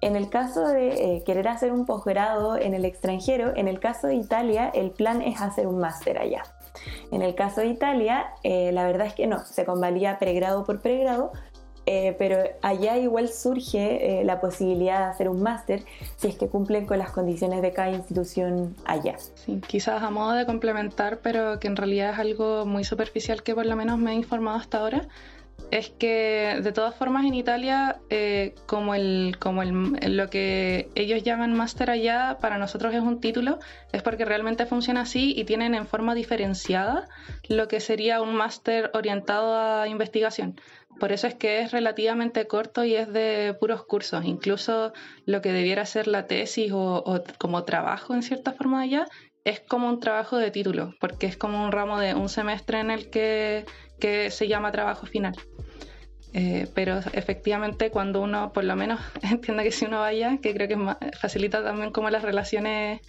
En 0.00 0.16
el 0.16 0.28
caso 0.28 0.66
de 0.68 1.16
eh, 1.16 1.22
querer 1.24 1.48
hacer 1.48 1.72
un 1.72 1.86
posgrado 1.86 2.56
en 2.56 2.74
el 2.74 2.84
extranjero, 2.84 3.52
en 3.56 3.68
el 3.68 3.78
caso 3.78 4.08
de 4.08 4.16
Italia, 4.16 4.70
el 4.74 4.90
plan 4.90 5.22
es 5.22 5.40
hacer 5.40 5.66
un 5.66 5.78
máster 5.78 6.18
allá. 6.18 6.42
En 7.10 7.22
el 7.22 7.34
caso 7.34 7.60
de 7.60 7.68
Italia, 7.68 8.32
eh, 8.42 8.72
la 8.72 8.84
verdad 8.84 9.06
es 9.06 9.14
que 9.14 9.26
no, 9.26 9.38
se 9.44 9.64
convalía 9.64 10.18
pregrado 10.18 10.64
por 10.64 10.80
pregrado, 10.80 11.32
eh, 11.86 12.14
pero 12.18 12.38
allá 12.62 12.96
igual 12.98 13.28
surge 13.28 14.20
eh, 14.20 14.24
la 14.24 14.40
posibilidad 14.40 14.98
de 14.98 15.04
hacer 15.06 15.28
un 15.28 15.42
máster 15.42 15.82
si 16.16 16.28
es 16.28 16.36
que 16.36 16.48
cumplen 16.48 16.86
con 16.86 16.98
las 16.98 17.10
condiciones 17.10 17.60
de 17.62 17.72
cada 17.72 17.90
institución 17.90 18.76
allá. 18.84 19.16
Sí, 19.34 19.60
quizás 19.66 20.02
a 20.02 20.10
modo 20.10 20.32
de 20.32 20.46
complementar, 20.46 21.18
pero 21.18 21.58
que 21.58 21.68
en 21.68 21.76
realidad 21.76 22.12
es 22.12 22.18
algo 22.18 22.66
muy 22.66 22.84
superficial 22.84 23.42
que 23.42 23.54
por 23.54 23.66
lo 23.66 23.76
menos 23.76 23.98
me 23.98 24.12
he 24.12 24.14
informado 24.14 24.58
hasta 24.58 24.78
ahora, 24.78 25.08
es 25.70 25.88
que 25.88 26.60
de 26.62 26.72
todas 26.72 26.94
formas 26.94 27.24
en 27.24 27.34
Italia, 27.34 27.96
eh, 28.10 28.54
como, 28.66 28.94
el, 28.94 29.36
como 29.38 29.62
el, 29.62 30.16
lo 30.16 30.28
que 30.28 30.90
ellos 30.94 31.22
llaman 31.22 31.54
máster 31.54 31.88
allá, 31.88 32.36
para 32.40 32.58
nosotros 32.58 32.94
es 32.94 33.00
un 33.00 33.20
título, 33.20 33.58
es 33.90 34.02
porque 34.02 34.26
realmente 34.26 34.66
funciona 34.66 35.02
así 35.02 35.32
y 35.34 35.44
tienen 35.44 35.74
en 35.74 35.86
forma 35.86 36.14
diferenciada 36.14 37.08
lo 37.48 37.68
que 37.68 37.80
sería 37.80 38.20
un 38.20 38.34
máster 38.34 38.90
orientado 38.92 39.56
a 39.56 39.88
investigación. 39.88 40.60
Por 40.98 41.12
eso 41.12 41.26
es 41.26 41.34
que 41.34 41.60
es 41.60 41.72
relativamente 41.72 42.46
corto 42.46 42.84
y 42.84 42.94
es 42.94 43.12
de 43.12 43.56
puros 43.58 43.84
cursos. 43.84 44.24
Incluso 44.24 44.92
lo 45.26 45.42
que 45.42 45.52
debiera 45.52 45.84
ser 45.86 46.06
la 46.06 46.26
tesis 46.26 46.70
o, 46.72 47.22
como 47.38 47.64
trabajo 47.64 48.14
en 48.14 48.22
cierta 48.22 48.52
forma 48.52 48.82
allá 48.82 49.06
es 49.44 49.60
como 49.60 49.88
un 49.88 49.98
trabajo 49.98 50.36
de 50.36 50.50
título, 50.50 50.94
porque 51.00 51.26
es 51.26 51.36
como 51.36 51.64
un 51.64 51.72
ramo 51.72 51.98
de 51.98 52.14
un 52.14 52.28
semestre 52.28 52.78
en 52.78 52.90
el 52.90 53.10
que, 53.10 53.64
se 54.30 54.48
llama 54.48 54.72
trabajo 54.72 55.06
final. 55.06 55.34
Eh, 56.34 56.66
pero 56.74 56.98
efectivamente 57.12 57.90
cuando 57.90 58.22
uno, 58.22 58.52
por 58.52 58.64
lo 58.64 58.74
menos, 58.74 59.00
entienda 59.22 59.62
que 59.62 59.72
si 59.72 59.84
uno 59.84 60.00
vaya, 60.00 60.38
que 60.38 60.54
creo 60.54 60.68
que 60.68 60.96
facilita 61.18 61.62
también 61.62 61.92
como 61.92 62.10
las 62.10 62.22
relaciones 62.22 63.00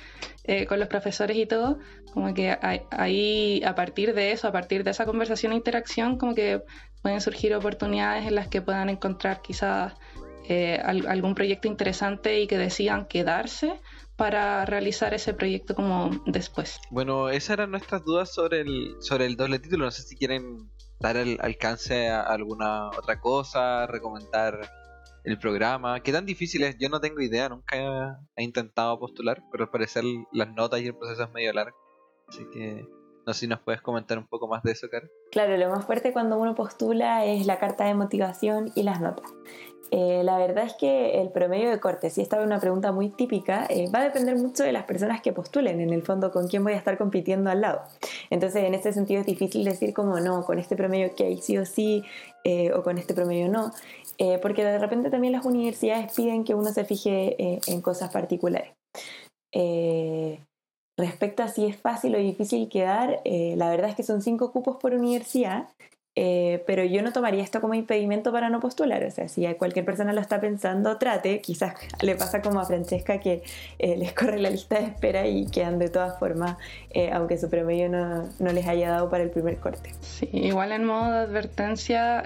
eh, 0.43 0.65
con 0.65 0.79
los 0.79 0.89
profesores 0.89 1.37
y 1.37 1.45
todo, 1.45 1.79
como 2.13 2.33
que 2.33 2.57
ahí 2.91 3.63
a 3.65 3.75
partir 3.75 4.13
de 4.13 4.31
eso, 4.31 4.47
a 4.47 4.51
partir 4.51 4.83
de 4.83 4.91
esa 4.91 5.05
conversación 5.05 5.53
e 5.53 5.55
interacción, 5.55 6.17
como 6.17 6.35
que 6.35 6.61
pueden 7.03 7.21
surgir 7.21 7.53
oportunidades 7.53 8.25
en 8.25 8.33
las 8.33 8.47
que 8.47 8.61
puedan 8.61 8.89
encontrar 8.89 9.41
quizás 9.43 9.93
eh, 10.49 10.77
algún 10.83 11.35
proyecto 11.35 11.67
interesante 11.67 12.41
y 12.41 12.47
que 12.47 12.57
decidan 12.57 13.05
quedarse 13.05 13.79
para 14.15 14.65
realizar 14.65 15.13
ese 15.13 15.33
proyecto 15.33 15.75
como 15.75 16.09
después. 16.25 16.79
Bueno, 16.89 17.29
esas 17.29 17.51
eran 17.51 17.71
nuestras 17.71 18.03
dudas 18.03 18.33
sobre 18.33 18.61
el, 18.61 18.95
sobre 18.99 19.25
el 19.25 19.35
doble 19.35 19.59
título. 19.59 19.85
No 19.85 19.91
sé 19.91 20.03
si 20.03 20.15
quieren 20.15 20.69
dar 20.99 21.17
el 21.17 21.37
alcance 21.41 22.09
a 22.09 22.21
alguna 22.21 22.89
otra 22.89 23.19
cosa, 23.19 23.85
recomendar 23.85 24.69
el 25.25 25.37
programa. 25.37 26.01
¿Qué 26.01 26.11
tan 26.11 26.25
difícil 26.25 26.63
es? 26.63 26.77
Yo 26.77 26.89
no 26.89 27.01
tengo 27.01 27.21
idea, 27.21 27.49
nunca 27.49 28.19
he 28.35 28.43
intentado 28.43 28.99
postular, 28.99 29.43
pero 29.51 29.65
al 29.65 29.69
parecer 29.69 30.03
las 30.31 30.53
notas 30.53 30.81
y 30.81 30.87
el 30.87 30.95
proceso 30.95 31.23
es 31.23 31.31
medio 31.31 31.51
largo. 31.53 31.77
Así 32.29 32.45
que 32.53 32.85
no 33.25 33.33
sé 33.33 33.41
si 33.41 33.47
nos 33.47 33.59
puedes 33.59 33.81
comentar 33.81 34.17
un 34.17 34.27
poco 34.27 34.47
más 34.47 34.63
de 34.63 34.71
eso, 34.71 34.89
Cara. 34.89 35.07
Claro, 35.31 35.57
lo 35.57 35.69
más 35.69 35.86
fuerte 35.86 36.13
cuando 36.13 36.38
uno 36.38 36.55
postula 36.55 37.25
es 37.25 37.45
la 37.45 37.59
carta 37.59 37.86
de 37.86 37.93
motivación 37.93 38.71
y 38.75 38.83
las 38.83 39.01
notas. 39.01 39.31
Eh, 39.95 40.23
la 40.23 40.39
verdad 40.39 40.65
es 40.65 40.73
que 40.73 41.21
el 41.21 41.29
promedio 41.29 41.69
de 41.69 41.79
corte, 41.79 42.09
si 42.09 42.21
esta 42.21 42.39
es 42.39 42.45
una 42.45 42.59
pregunta 42.59 42.91
muy 42.91 43.09
típica, 43.09 43.67
eh, 43.69 43.91
va 43.93 43.99
a 43.99 44.03
depender 44.05 44.36
mucho 44.38 44.63
de 44.63 44.71
las 44.71 44.86
personas 44.86 45.21
que 45.21 45.33
postulen, 45.33 45.79
en 45.81 45.91
el 45.91 46.01
fondo, 46.01 46.31
con 46.31 46.47
quién 46.47 46.63
voy 46.63 46.73
a 46.73 46.77
estar 46.77 46.97
compitiendo 46.97 47.51
al 47.51 47.62
lado. 47.62 47.83
Entonces, 48.31 48.63
en 48.63 48.73
ese 48.73 48.91
sentido 48.91 49.21
es 49.21 49.27
difícil 49.27 49.63
decir 49.63 49.93
como 49.93 50.19
no, 50.19 50.45
con 50.45 50.57
este 50.57 50.75
promedio 50.75 51.13
que 51.15 51.25
hay 51.25 51.38
sí 51.38 51.59
o 51.59 51.65
sí, 51.67 52.03
eh, 52.43 52.73
o 52.73 52.81
con 52.81 52.97
este 52.97 53.13
promedio 53.13 53.47
no, 53.49 53.71
porque 54.41 54.63
de 54.63 54.79
repente 54.79 55.12
también 55.12 55.33
las 55.33 55.45
universidades 55.45 56.12
piden 56.13 56.43
que 56.43 56.55
uno 56.55 56.71
se 56.71 56.86
fije 56.86 57.36
en 57.67 57.81
cosas 57.81 58.12
particulares. 58.12 58.71
Respecto 60.97 61.41
a 61.41 61.47
si 61.47 61.65
es 61.65 61.75
fácil 61.77 62.15
o 62.15 62.19
difícil 62.19 62.69
quedar, 62.69 63.21
eh, 63.25 63.56
la 63.58 63.69
verdad 63.69 63.89
es 63.89 63.95
que 63.95 64.03
son 64.03 64.21
cinco 64.21 64.51
cupos 64.51 64.77
por 64.77 64.93
universidad, 64.93 65.69
eh, 66.15 66.63
pero 66.67 66.84
yo 66.84 67.01
no 67.01 67.12
tomaría 67.12 67.41
esto 67.41 67.62
como 67.62 67.73
impedimento 67.73 68.32
para 68.32 68.49
no 68.49 68.60
postular. 68.60 69.03
O 69.03 69.10
sea, 69.10 69.27
si 69.27 69.43
cualquier 69.56 69.86
persona 69.86 70.13
lo 70.13 70.21
está 70.21 70.39
pensando, 70.39 70.99
trate. 70.99 71.41
Quizás 71.41 71.73
le 72.01 72.15
pasa 72.15 72.43
como 72.43 72.60
a 72.60 72.65
Francesca 72.65 73.19
que 73.19 73.41
eh, 73.79 73.97
les 73.97 74.13
corre 74.13 74.38
la 74.39 74.51
lista 74.51 74.77
de 74.77 74.86
espera 74.86 75.27
y 75.27 75.47
quedan 75.47 75.79
de 75.79 75.89
todas 75.89 76.19
formas, 76.19 76.58
aunque 77.12 77.39
su 77.39 77.49
promedio 77.49 77.89
no, 77.89 78.29
no, 78.38 78.51
les 78.51 78.67
haya 78.67 78.91
dado 78.91 79.10
para 79.10 79.23
el 79.23 79.32
primer 79.32 79.58
corte. 79.58 79.95
Sí, 80.01 80.29
igual 80.32 80.73
en 80.73 80.86
modo 80.86 81.12
de 81.12 81.17
advertencia 81.17 82.23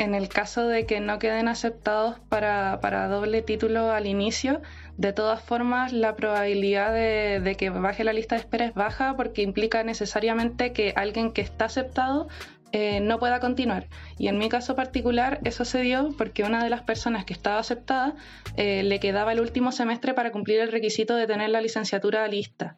en 0.00 0.14
el 0.14 0.28
caso 0.28 0.66
de 0.66 0.86
que 0.86 0.98
no 1.00 1.18
queden 1.18 1.46
aceptados 1.46 2.18
para, 2.30 2.80
para, 2.80 3.06
doble 3.08 3.42
título 3.42 3.92
al 3.92 4.06
inicio, 4.06 4.62
de 5.00 5.14
todas 5.14 5.42
formas 5.42 5.94
la 5.94 6.14
probabilidad 6.14 6.92
de, 6.92 7.56
que 7.56 7.70
baje 7.70 8.04
la 8.04 8.12
lista 8.12 8.34
de 8.34 8.42
espera 8.42 8.66
es 8.66 8.74
baja 8.74 9.16
porque 9.16 9.40
implica 9.40 9.82
necesariamente 9.82 10.74
que 10.74 10.92
alguien 10.94 11.32
que 11.32 11.40
está 11.40 11.64
aceptado 11.64 12.28
eh, 12.72 13.00
no 13.00 13.18
pueda 13.18 13.40
continuar. 13.40 13.88
Y 14.18 14.28
en 14.28 14.36
mi 14.36 14.50
caso 14.50 14.76
particular 14.76 15.40
eso 15.42 15.64
se 15.64 15.80
dio 15.80 16.10
porque 16.18 16.42
una 16.42 16.62
de 16.62 16.68
las 16.68 16.82
personas 16.82 17.24
que 17.24 17.32
estaba 17.32 17.58
aceptada 17.58 18.14
eh, 18.58 18.82
le 18.82 19.00
quedaba 19.00 19.32
el 19.32 19.40
último 19.40 19.72
semestre 19.72 20.12
para 20.12 20.32
cumplir 20.32 20.60
el 20.60 20.70
requisito 20.70 21.16
de 21.16 21.26
tener 21.26 21.48
la 21.48 21.62
licenciatura 21.62 22.28
lista. 22.28 22.76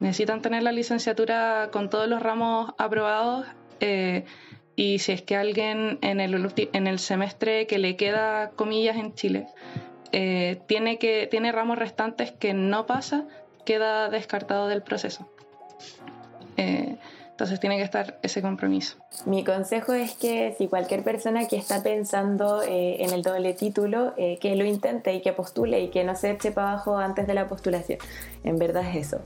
Necesitan 0.00 0.42
tener 0.42 0.64
la 0.64 0.72
licenciatura 0.72 1.68
con 1.70 1.88
todos 1.88 2.08
los 2.08 2.20
ramos 2.20 2.72
aprobados. 2.78 3.46
Eh, 3.78 4.24
y 4.74 4.98
si 4.98 5.12
es 5.12 5.22
que 5.22 5.36
alguien 5.36 6.00
en 6.02 6.18
el, 6.18 6.52
en 6.72 6.86
el 6.88 6.98
semestre 6.98 7.68
que 7.68 7.78
le 7.78 7.94
queda 7.94 8.50
comillas 8.56 8.96
en 8.96 9.14
Chile 9.14 9.46
eh, 10.16 10.60
tiene, 10.68 10.96
que, 11.00 11.26
tiene 11.28 11.50
ramos 11.50 11.76
restantes 11.76 12.30
que 12.30 12.54
no 12.54 12.86
pasa, 12.86 13.24
queda 13.64 14.08
descartado 14.10 14.68
del 14.68 14.80
proceso. 14.80 15.26
Eh, 16.56 16.96
entonces 17.32 17.58
tiene 17.58 17.78
que 17.78 17.82
estar 17.82 18.20
ese 18.22 18.40
compromiso. 18.40 18.96
Mi 19.26 19.42
consejo 19.42 19.92
es 19.92 20.14
que 20.14 20.54
si 20.56 20.68
cualquier 20.68 21.02
persona 21.02 21.48
que 21.48 21.56
está 21.56 21.82
pensando 21.82 22.62
eh, 22.62 23.02
en 23.02 23.12
el 23.12 23.22
doble 23.22 23.54
título, 23.54 24.14
que 24.14 24.54
lo 24.54 24.64
intente 24.64 25.12
y 25.14 25.20
que 25.20 25.32
postule 25.32 25.80
y 25.80 25.88
que 25.88 26.04
no 26.04 26.14
se 26.14 26.30
eche 26.30 26.52
para 26.52 26.74
abajo 26.74 26.96
antes 26.96 27.26
de 27.26 27.34
la 27.34 27.48
postulación. 27.48 27.98
En 28.44 28.56
verdad 28.56 28.84
es 28.88 29.08
eso. 29.08 29.20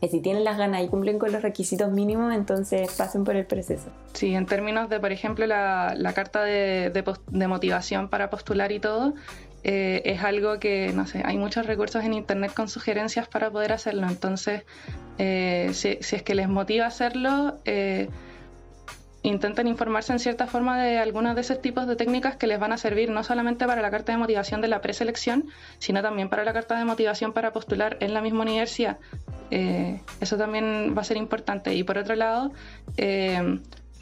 que 0.00 0.06
si 0.06 0.20
tienen 0.20 0.44
las 0.44 0.56
ganas 0.56 0.84
y 0.84 0.88
cumplen 0.88 1.18
con 1.18 1.32
los 1.32 1.42
requisitos 1.42 1.90
mínimos, 1.90 2.32
entonces 2.32 2.92
pasen 2.92 3.24
por 3.24 3.34
el 3.34 3.46
proceso. 3.46 3.90
Sí, 4.12 4.36
en 4.36 4.46
términos 4.46 4.88
de, 4.88 5.00
por 5.00 5.10
ejemplo, 5.10 5.44
la, 5.48 6.12
carta 6.14 6.44
de, 6.44 6.90
de, 6.90 7.48
motivación 7.48 8.08
para 8.08 8.30
postular 8.30 8.70
y 8.70 8.78
todo, 8.78 9.14
eh, 9.64 10.02
es 10.04 10.22
algo 10.22 10.58
que, 10.58 10.92
no 10.92 11.06
sé, 11.06 11.22
hay 11.24 11.38
muchos 11.38 11.66
recursos 11.66 12.04
en 12.04 12.14
Internet 12.14 12.52
con 12.54 12.68
sugerencias 12.68 13.28
para 13.28 13.50
poder 13.50 13.72
hacerlo. 13.72 14.06
Entonces, 14.08 14.64
eh, 15.18 15.70
si, 15.72 15.98
es 16.00 16.22
que 16.22 16.34
les 16.34 16.48
motiva 16.48 16.86
hacerlo, 16.86 17.58
eh, 17.64 18.08
intenten 19.22 19.68
informarse 19.68 20.12
en 20.12 20.18
cierta 20.18 20.48
forma 20.48 20.82
de 20.82 20.98
algunos 20.98 21.36
de 21.36 21.42
esos 21.42 21.62
tipos 21.62 21.86
de 21.86 21.94
técnicas 21.94 22.36
que 22.36 22.48
les 22.48 22.58
van 22.58 22.72
a 22.72 22.76
servir 22.76 23.08
no 23.10 23.22
solamente 23.22 23.66
para 23.66 23.80
la 23.80 23.90
carta 23.90 24.10
de 24.10 24.18
motivación 24.18 24.60
de 24.60 24.68
la 24.68 24.80
preselección, 24.80 25.44
sino 25.78 26.02
también 26.02 26.28
para 26.28 26.44
la 26.44 26.52
carta 26.52 26.76
de 26.76 26.84
motivación 26.84 27.32
para 27.32 27.52
postular 27.52 27.98
en 28.00 28.14
la 28.14 28.20
misma 28.20 28.42
universidad. 28.42 28.98
Eso 29.50 30.38
también 30.38 30.94
va 30.96 31.02
a 31.02 31.04
ser 31.04 31.18
importante. 31.18 31.74
Y 31.74 31.84
por 31.84 31.98
otro 31.98 32.16
lado, 32.16 32.52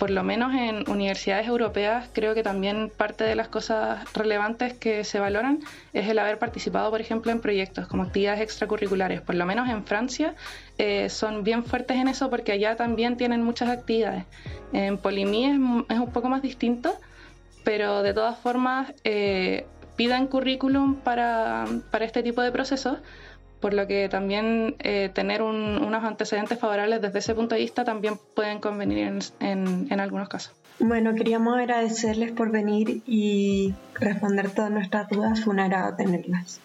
por 0.01 0.09
lo 0.09 0.25
menos 0.25 0.55
en 0.55 0.89
universidades 0.89 1.47
europeas, 1.47 2.09
creo 2.15 2.35
que 2.35 2.43
también 2.43 2.91
parte 2.97 3.23
de 3.23 3.35
las 3.35 3.49
cosas 3.49 4.11
relevantes 4.15 4.73
que 4.73 5.05
se 5.05 5.21
valoran 5.21 5.61
es 5.93 6.09
el 6.09 6.19
haber 6.19 6.39
participado, 6.39 6.91
por 6.91 7.03
ejemplo, 7.03 7.31
en 7.31 7.41
proyectos 7.43 7.87
como 7.87 8.05
actividades 8.05 8.41
extracurriculares. 8.41 9.21
Por 9.21 9.35
lo 9.35 9.45
menos 9.45 9.69
en 9.69 9.85
Francia 9.85 10.35
eh, 10.79 11.11
son 11.11 11.45
bien 11.45 11.65
fuertes 11.65 11.99
en 11.99 12.09
eso 12.09 12.31
porque 12.31 12.53
allá 12.53 12.77
también 12.77 13.19
tienen 13.19 13.43
muchas 13.43 13.69
actividades. 13.69 14.25
En 14.73 14.97
Polimí 14.97 15.45
es, 15.45 15.59
un 15.59 16.11
poco 16.15 16.31
más 16.31 16.41
distinto, 16.41 16.97
pero 17.63 18.03
de 18.03 18.15
todas 18.15 18.39
formas 18.39 18.95
eh, 19.05 19.67
piden 19.97 20.29
currículum 20.29 20.95
para, 20.95 21.67
para 21.91 22.07
este 22.07 22.23
tipo 22.23 22.41
de 22.41 22.51
procesos 22.51 22.97
por 23.61 23.75
lo 23.75 23.87
que 23.87 24.09
también 24.09 24.75
eh, 24.79 25.11
tener 25.13 25.43
unos 25.43 26.05
antecedentes 26.05 26.59
favorables 26.59 27.01
desde 27.01 27.19
ese 27.19 27.35
punto 27.35 27.55
de 27.55 27.61
vista 27.61 27.85
también 27.85 28.15
pueden 28.35 28.59
convenir 28.59 28.99
en, 29.41 29.87
en, 29.91 30.01
algunos 30.01 30.29
casos. 30.29 30.55
Bueno, 30.79 31.15
queríamos 31.15 31.59
agradecerles 31.59 32.33
por 32.33 32.51
venir 32.51 33.03
y 33.07 33.75
responder 33.95 34.51
todas 34.51 34.71
nuestras 34.71 35.09
dudas. 35.11 35.45
Fue 35.45 35.53
un 35.53 35.61
agrado 35.61 35.95
tenerlas. 35.95 36.61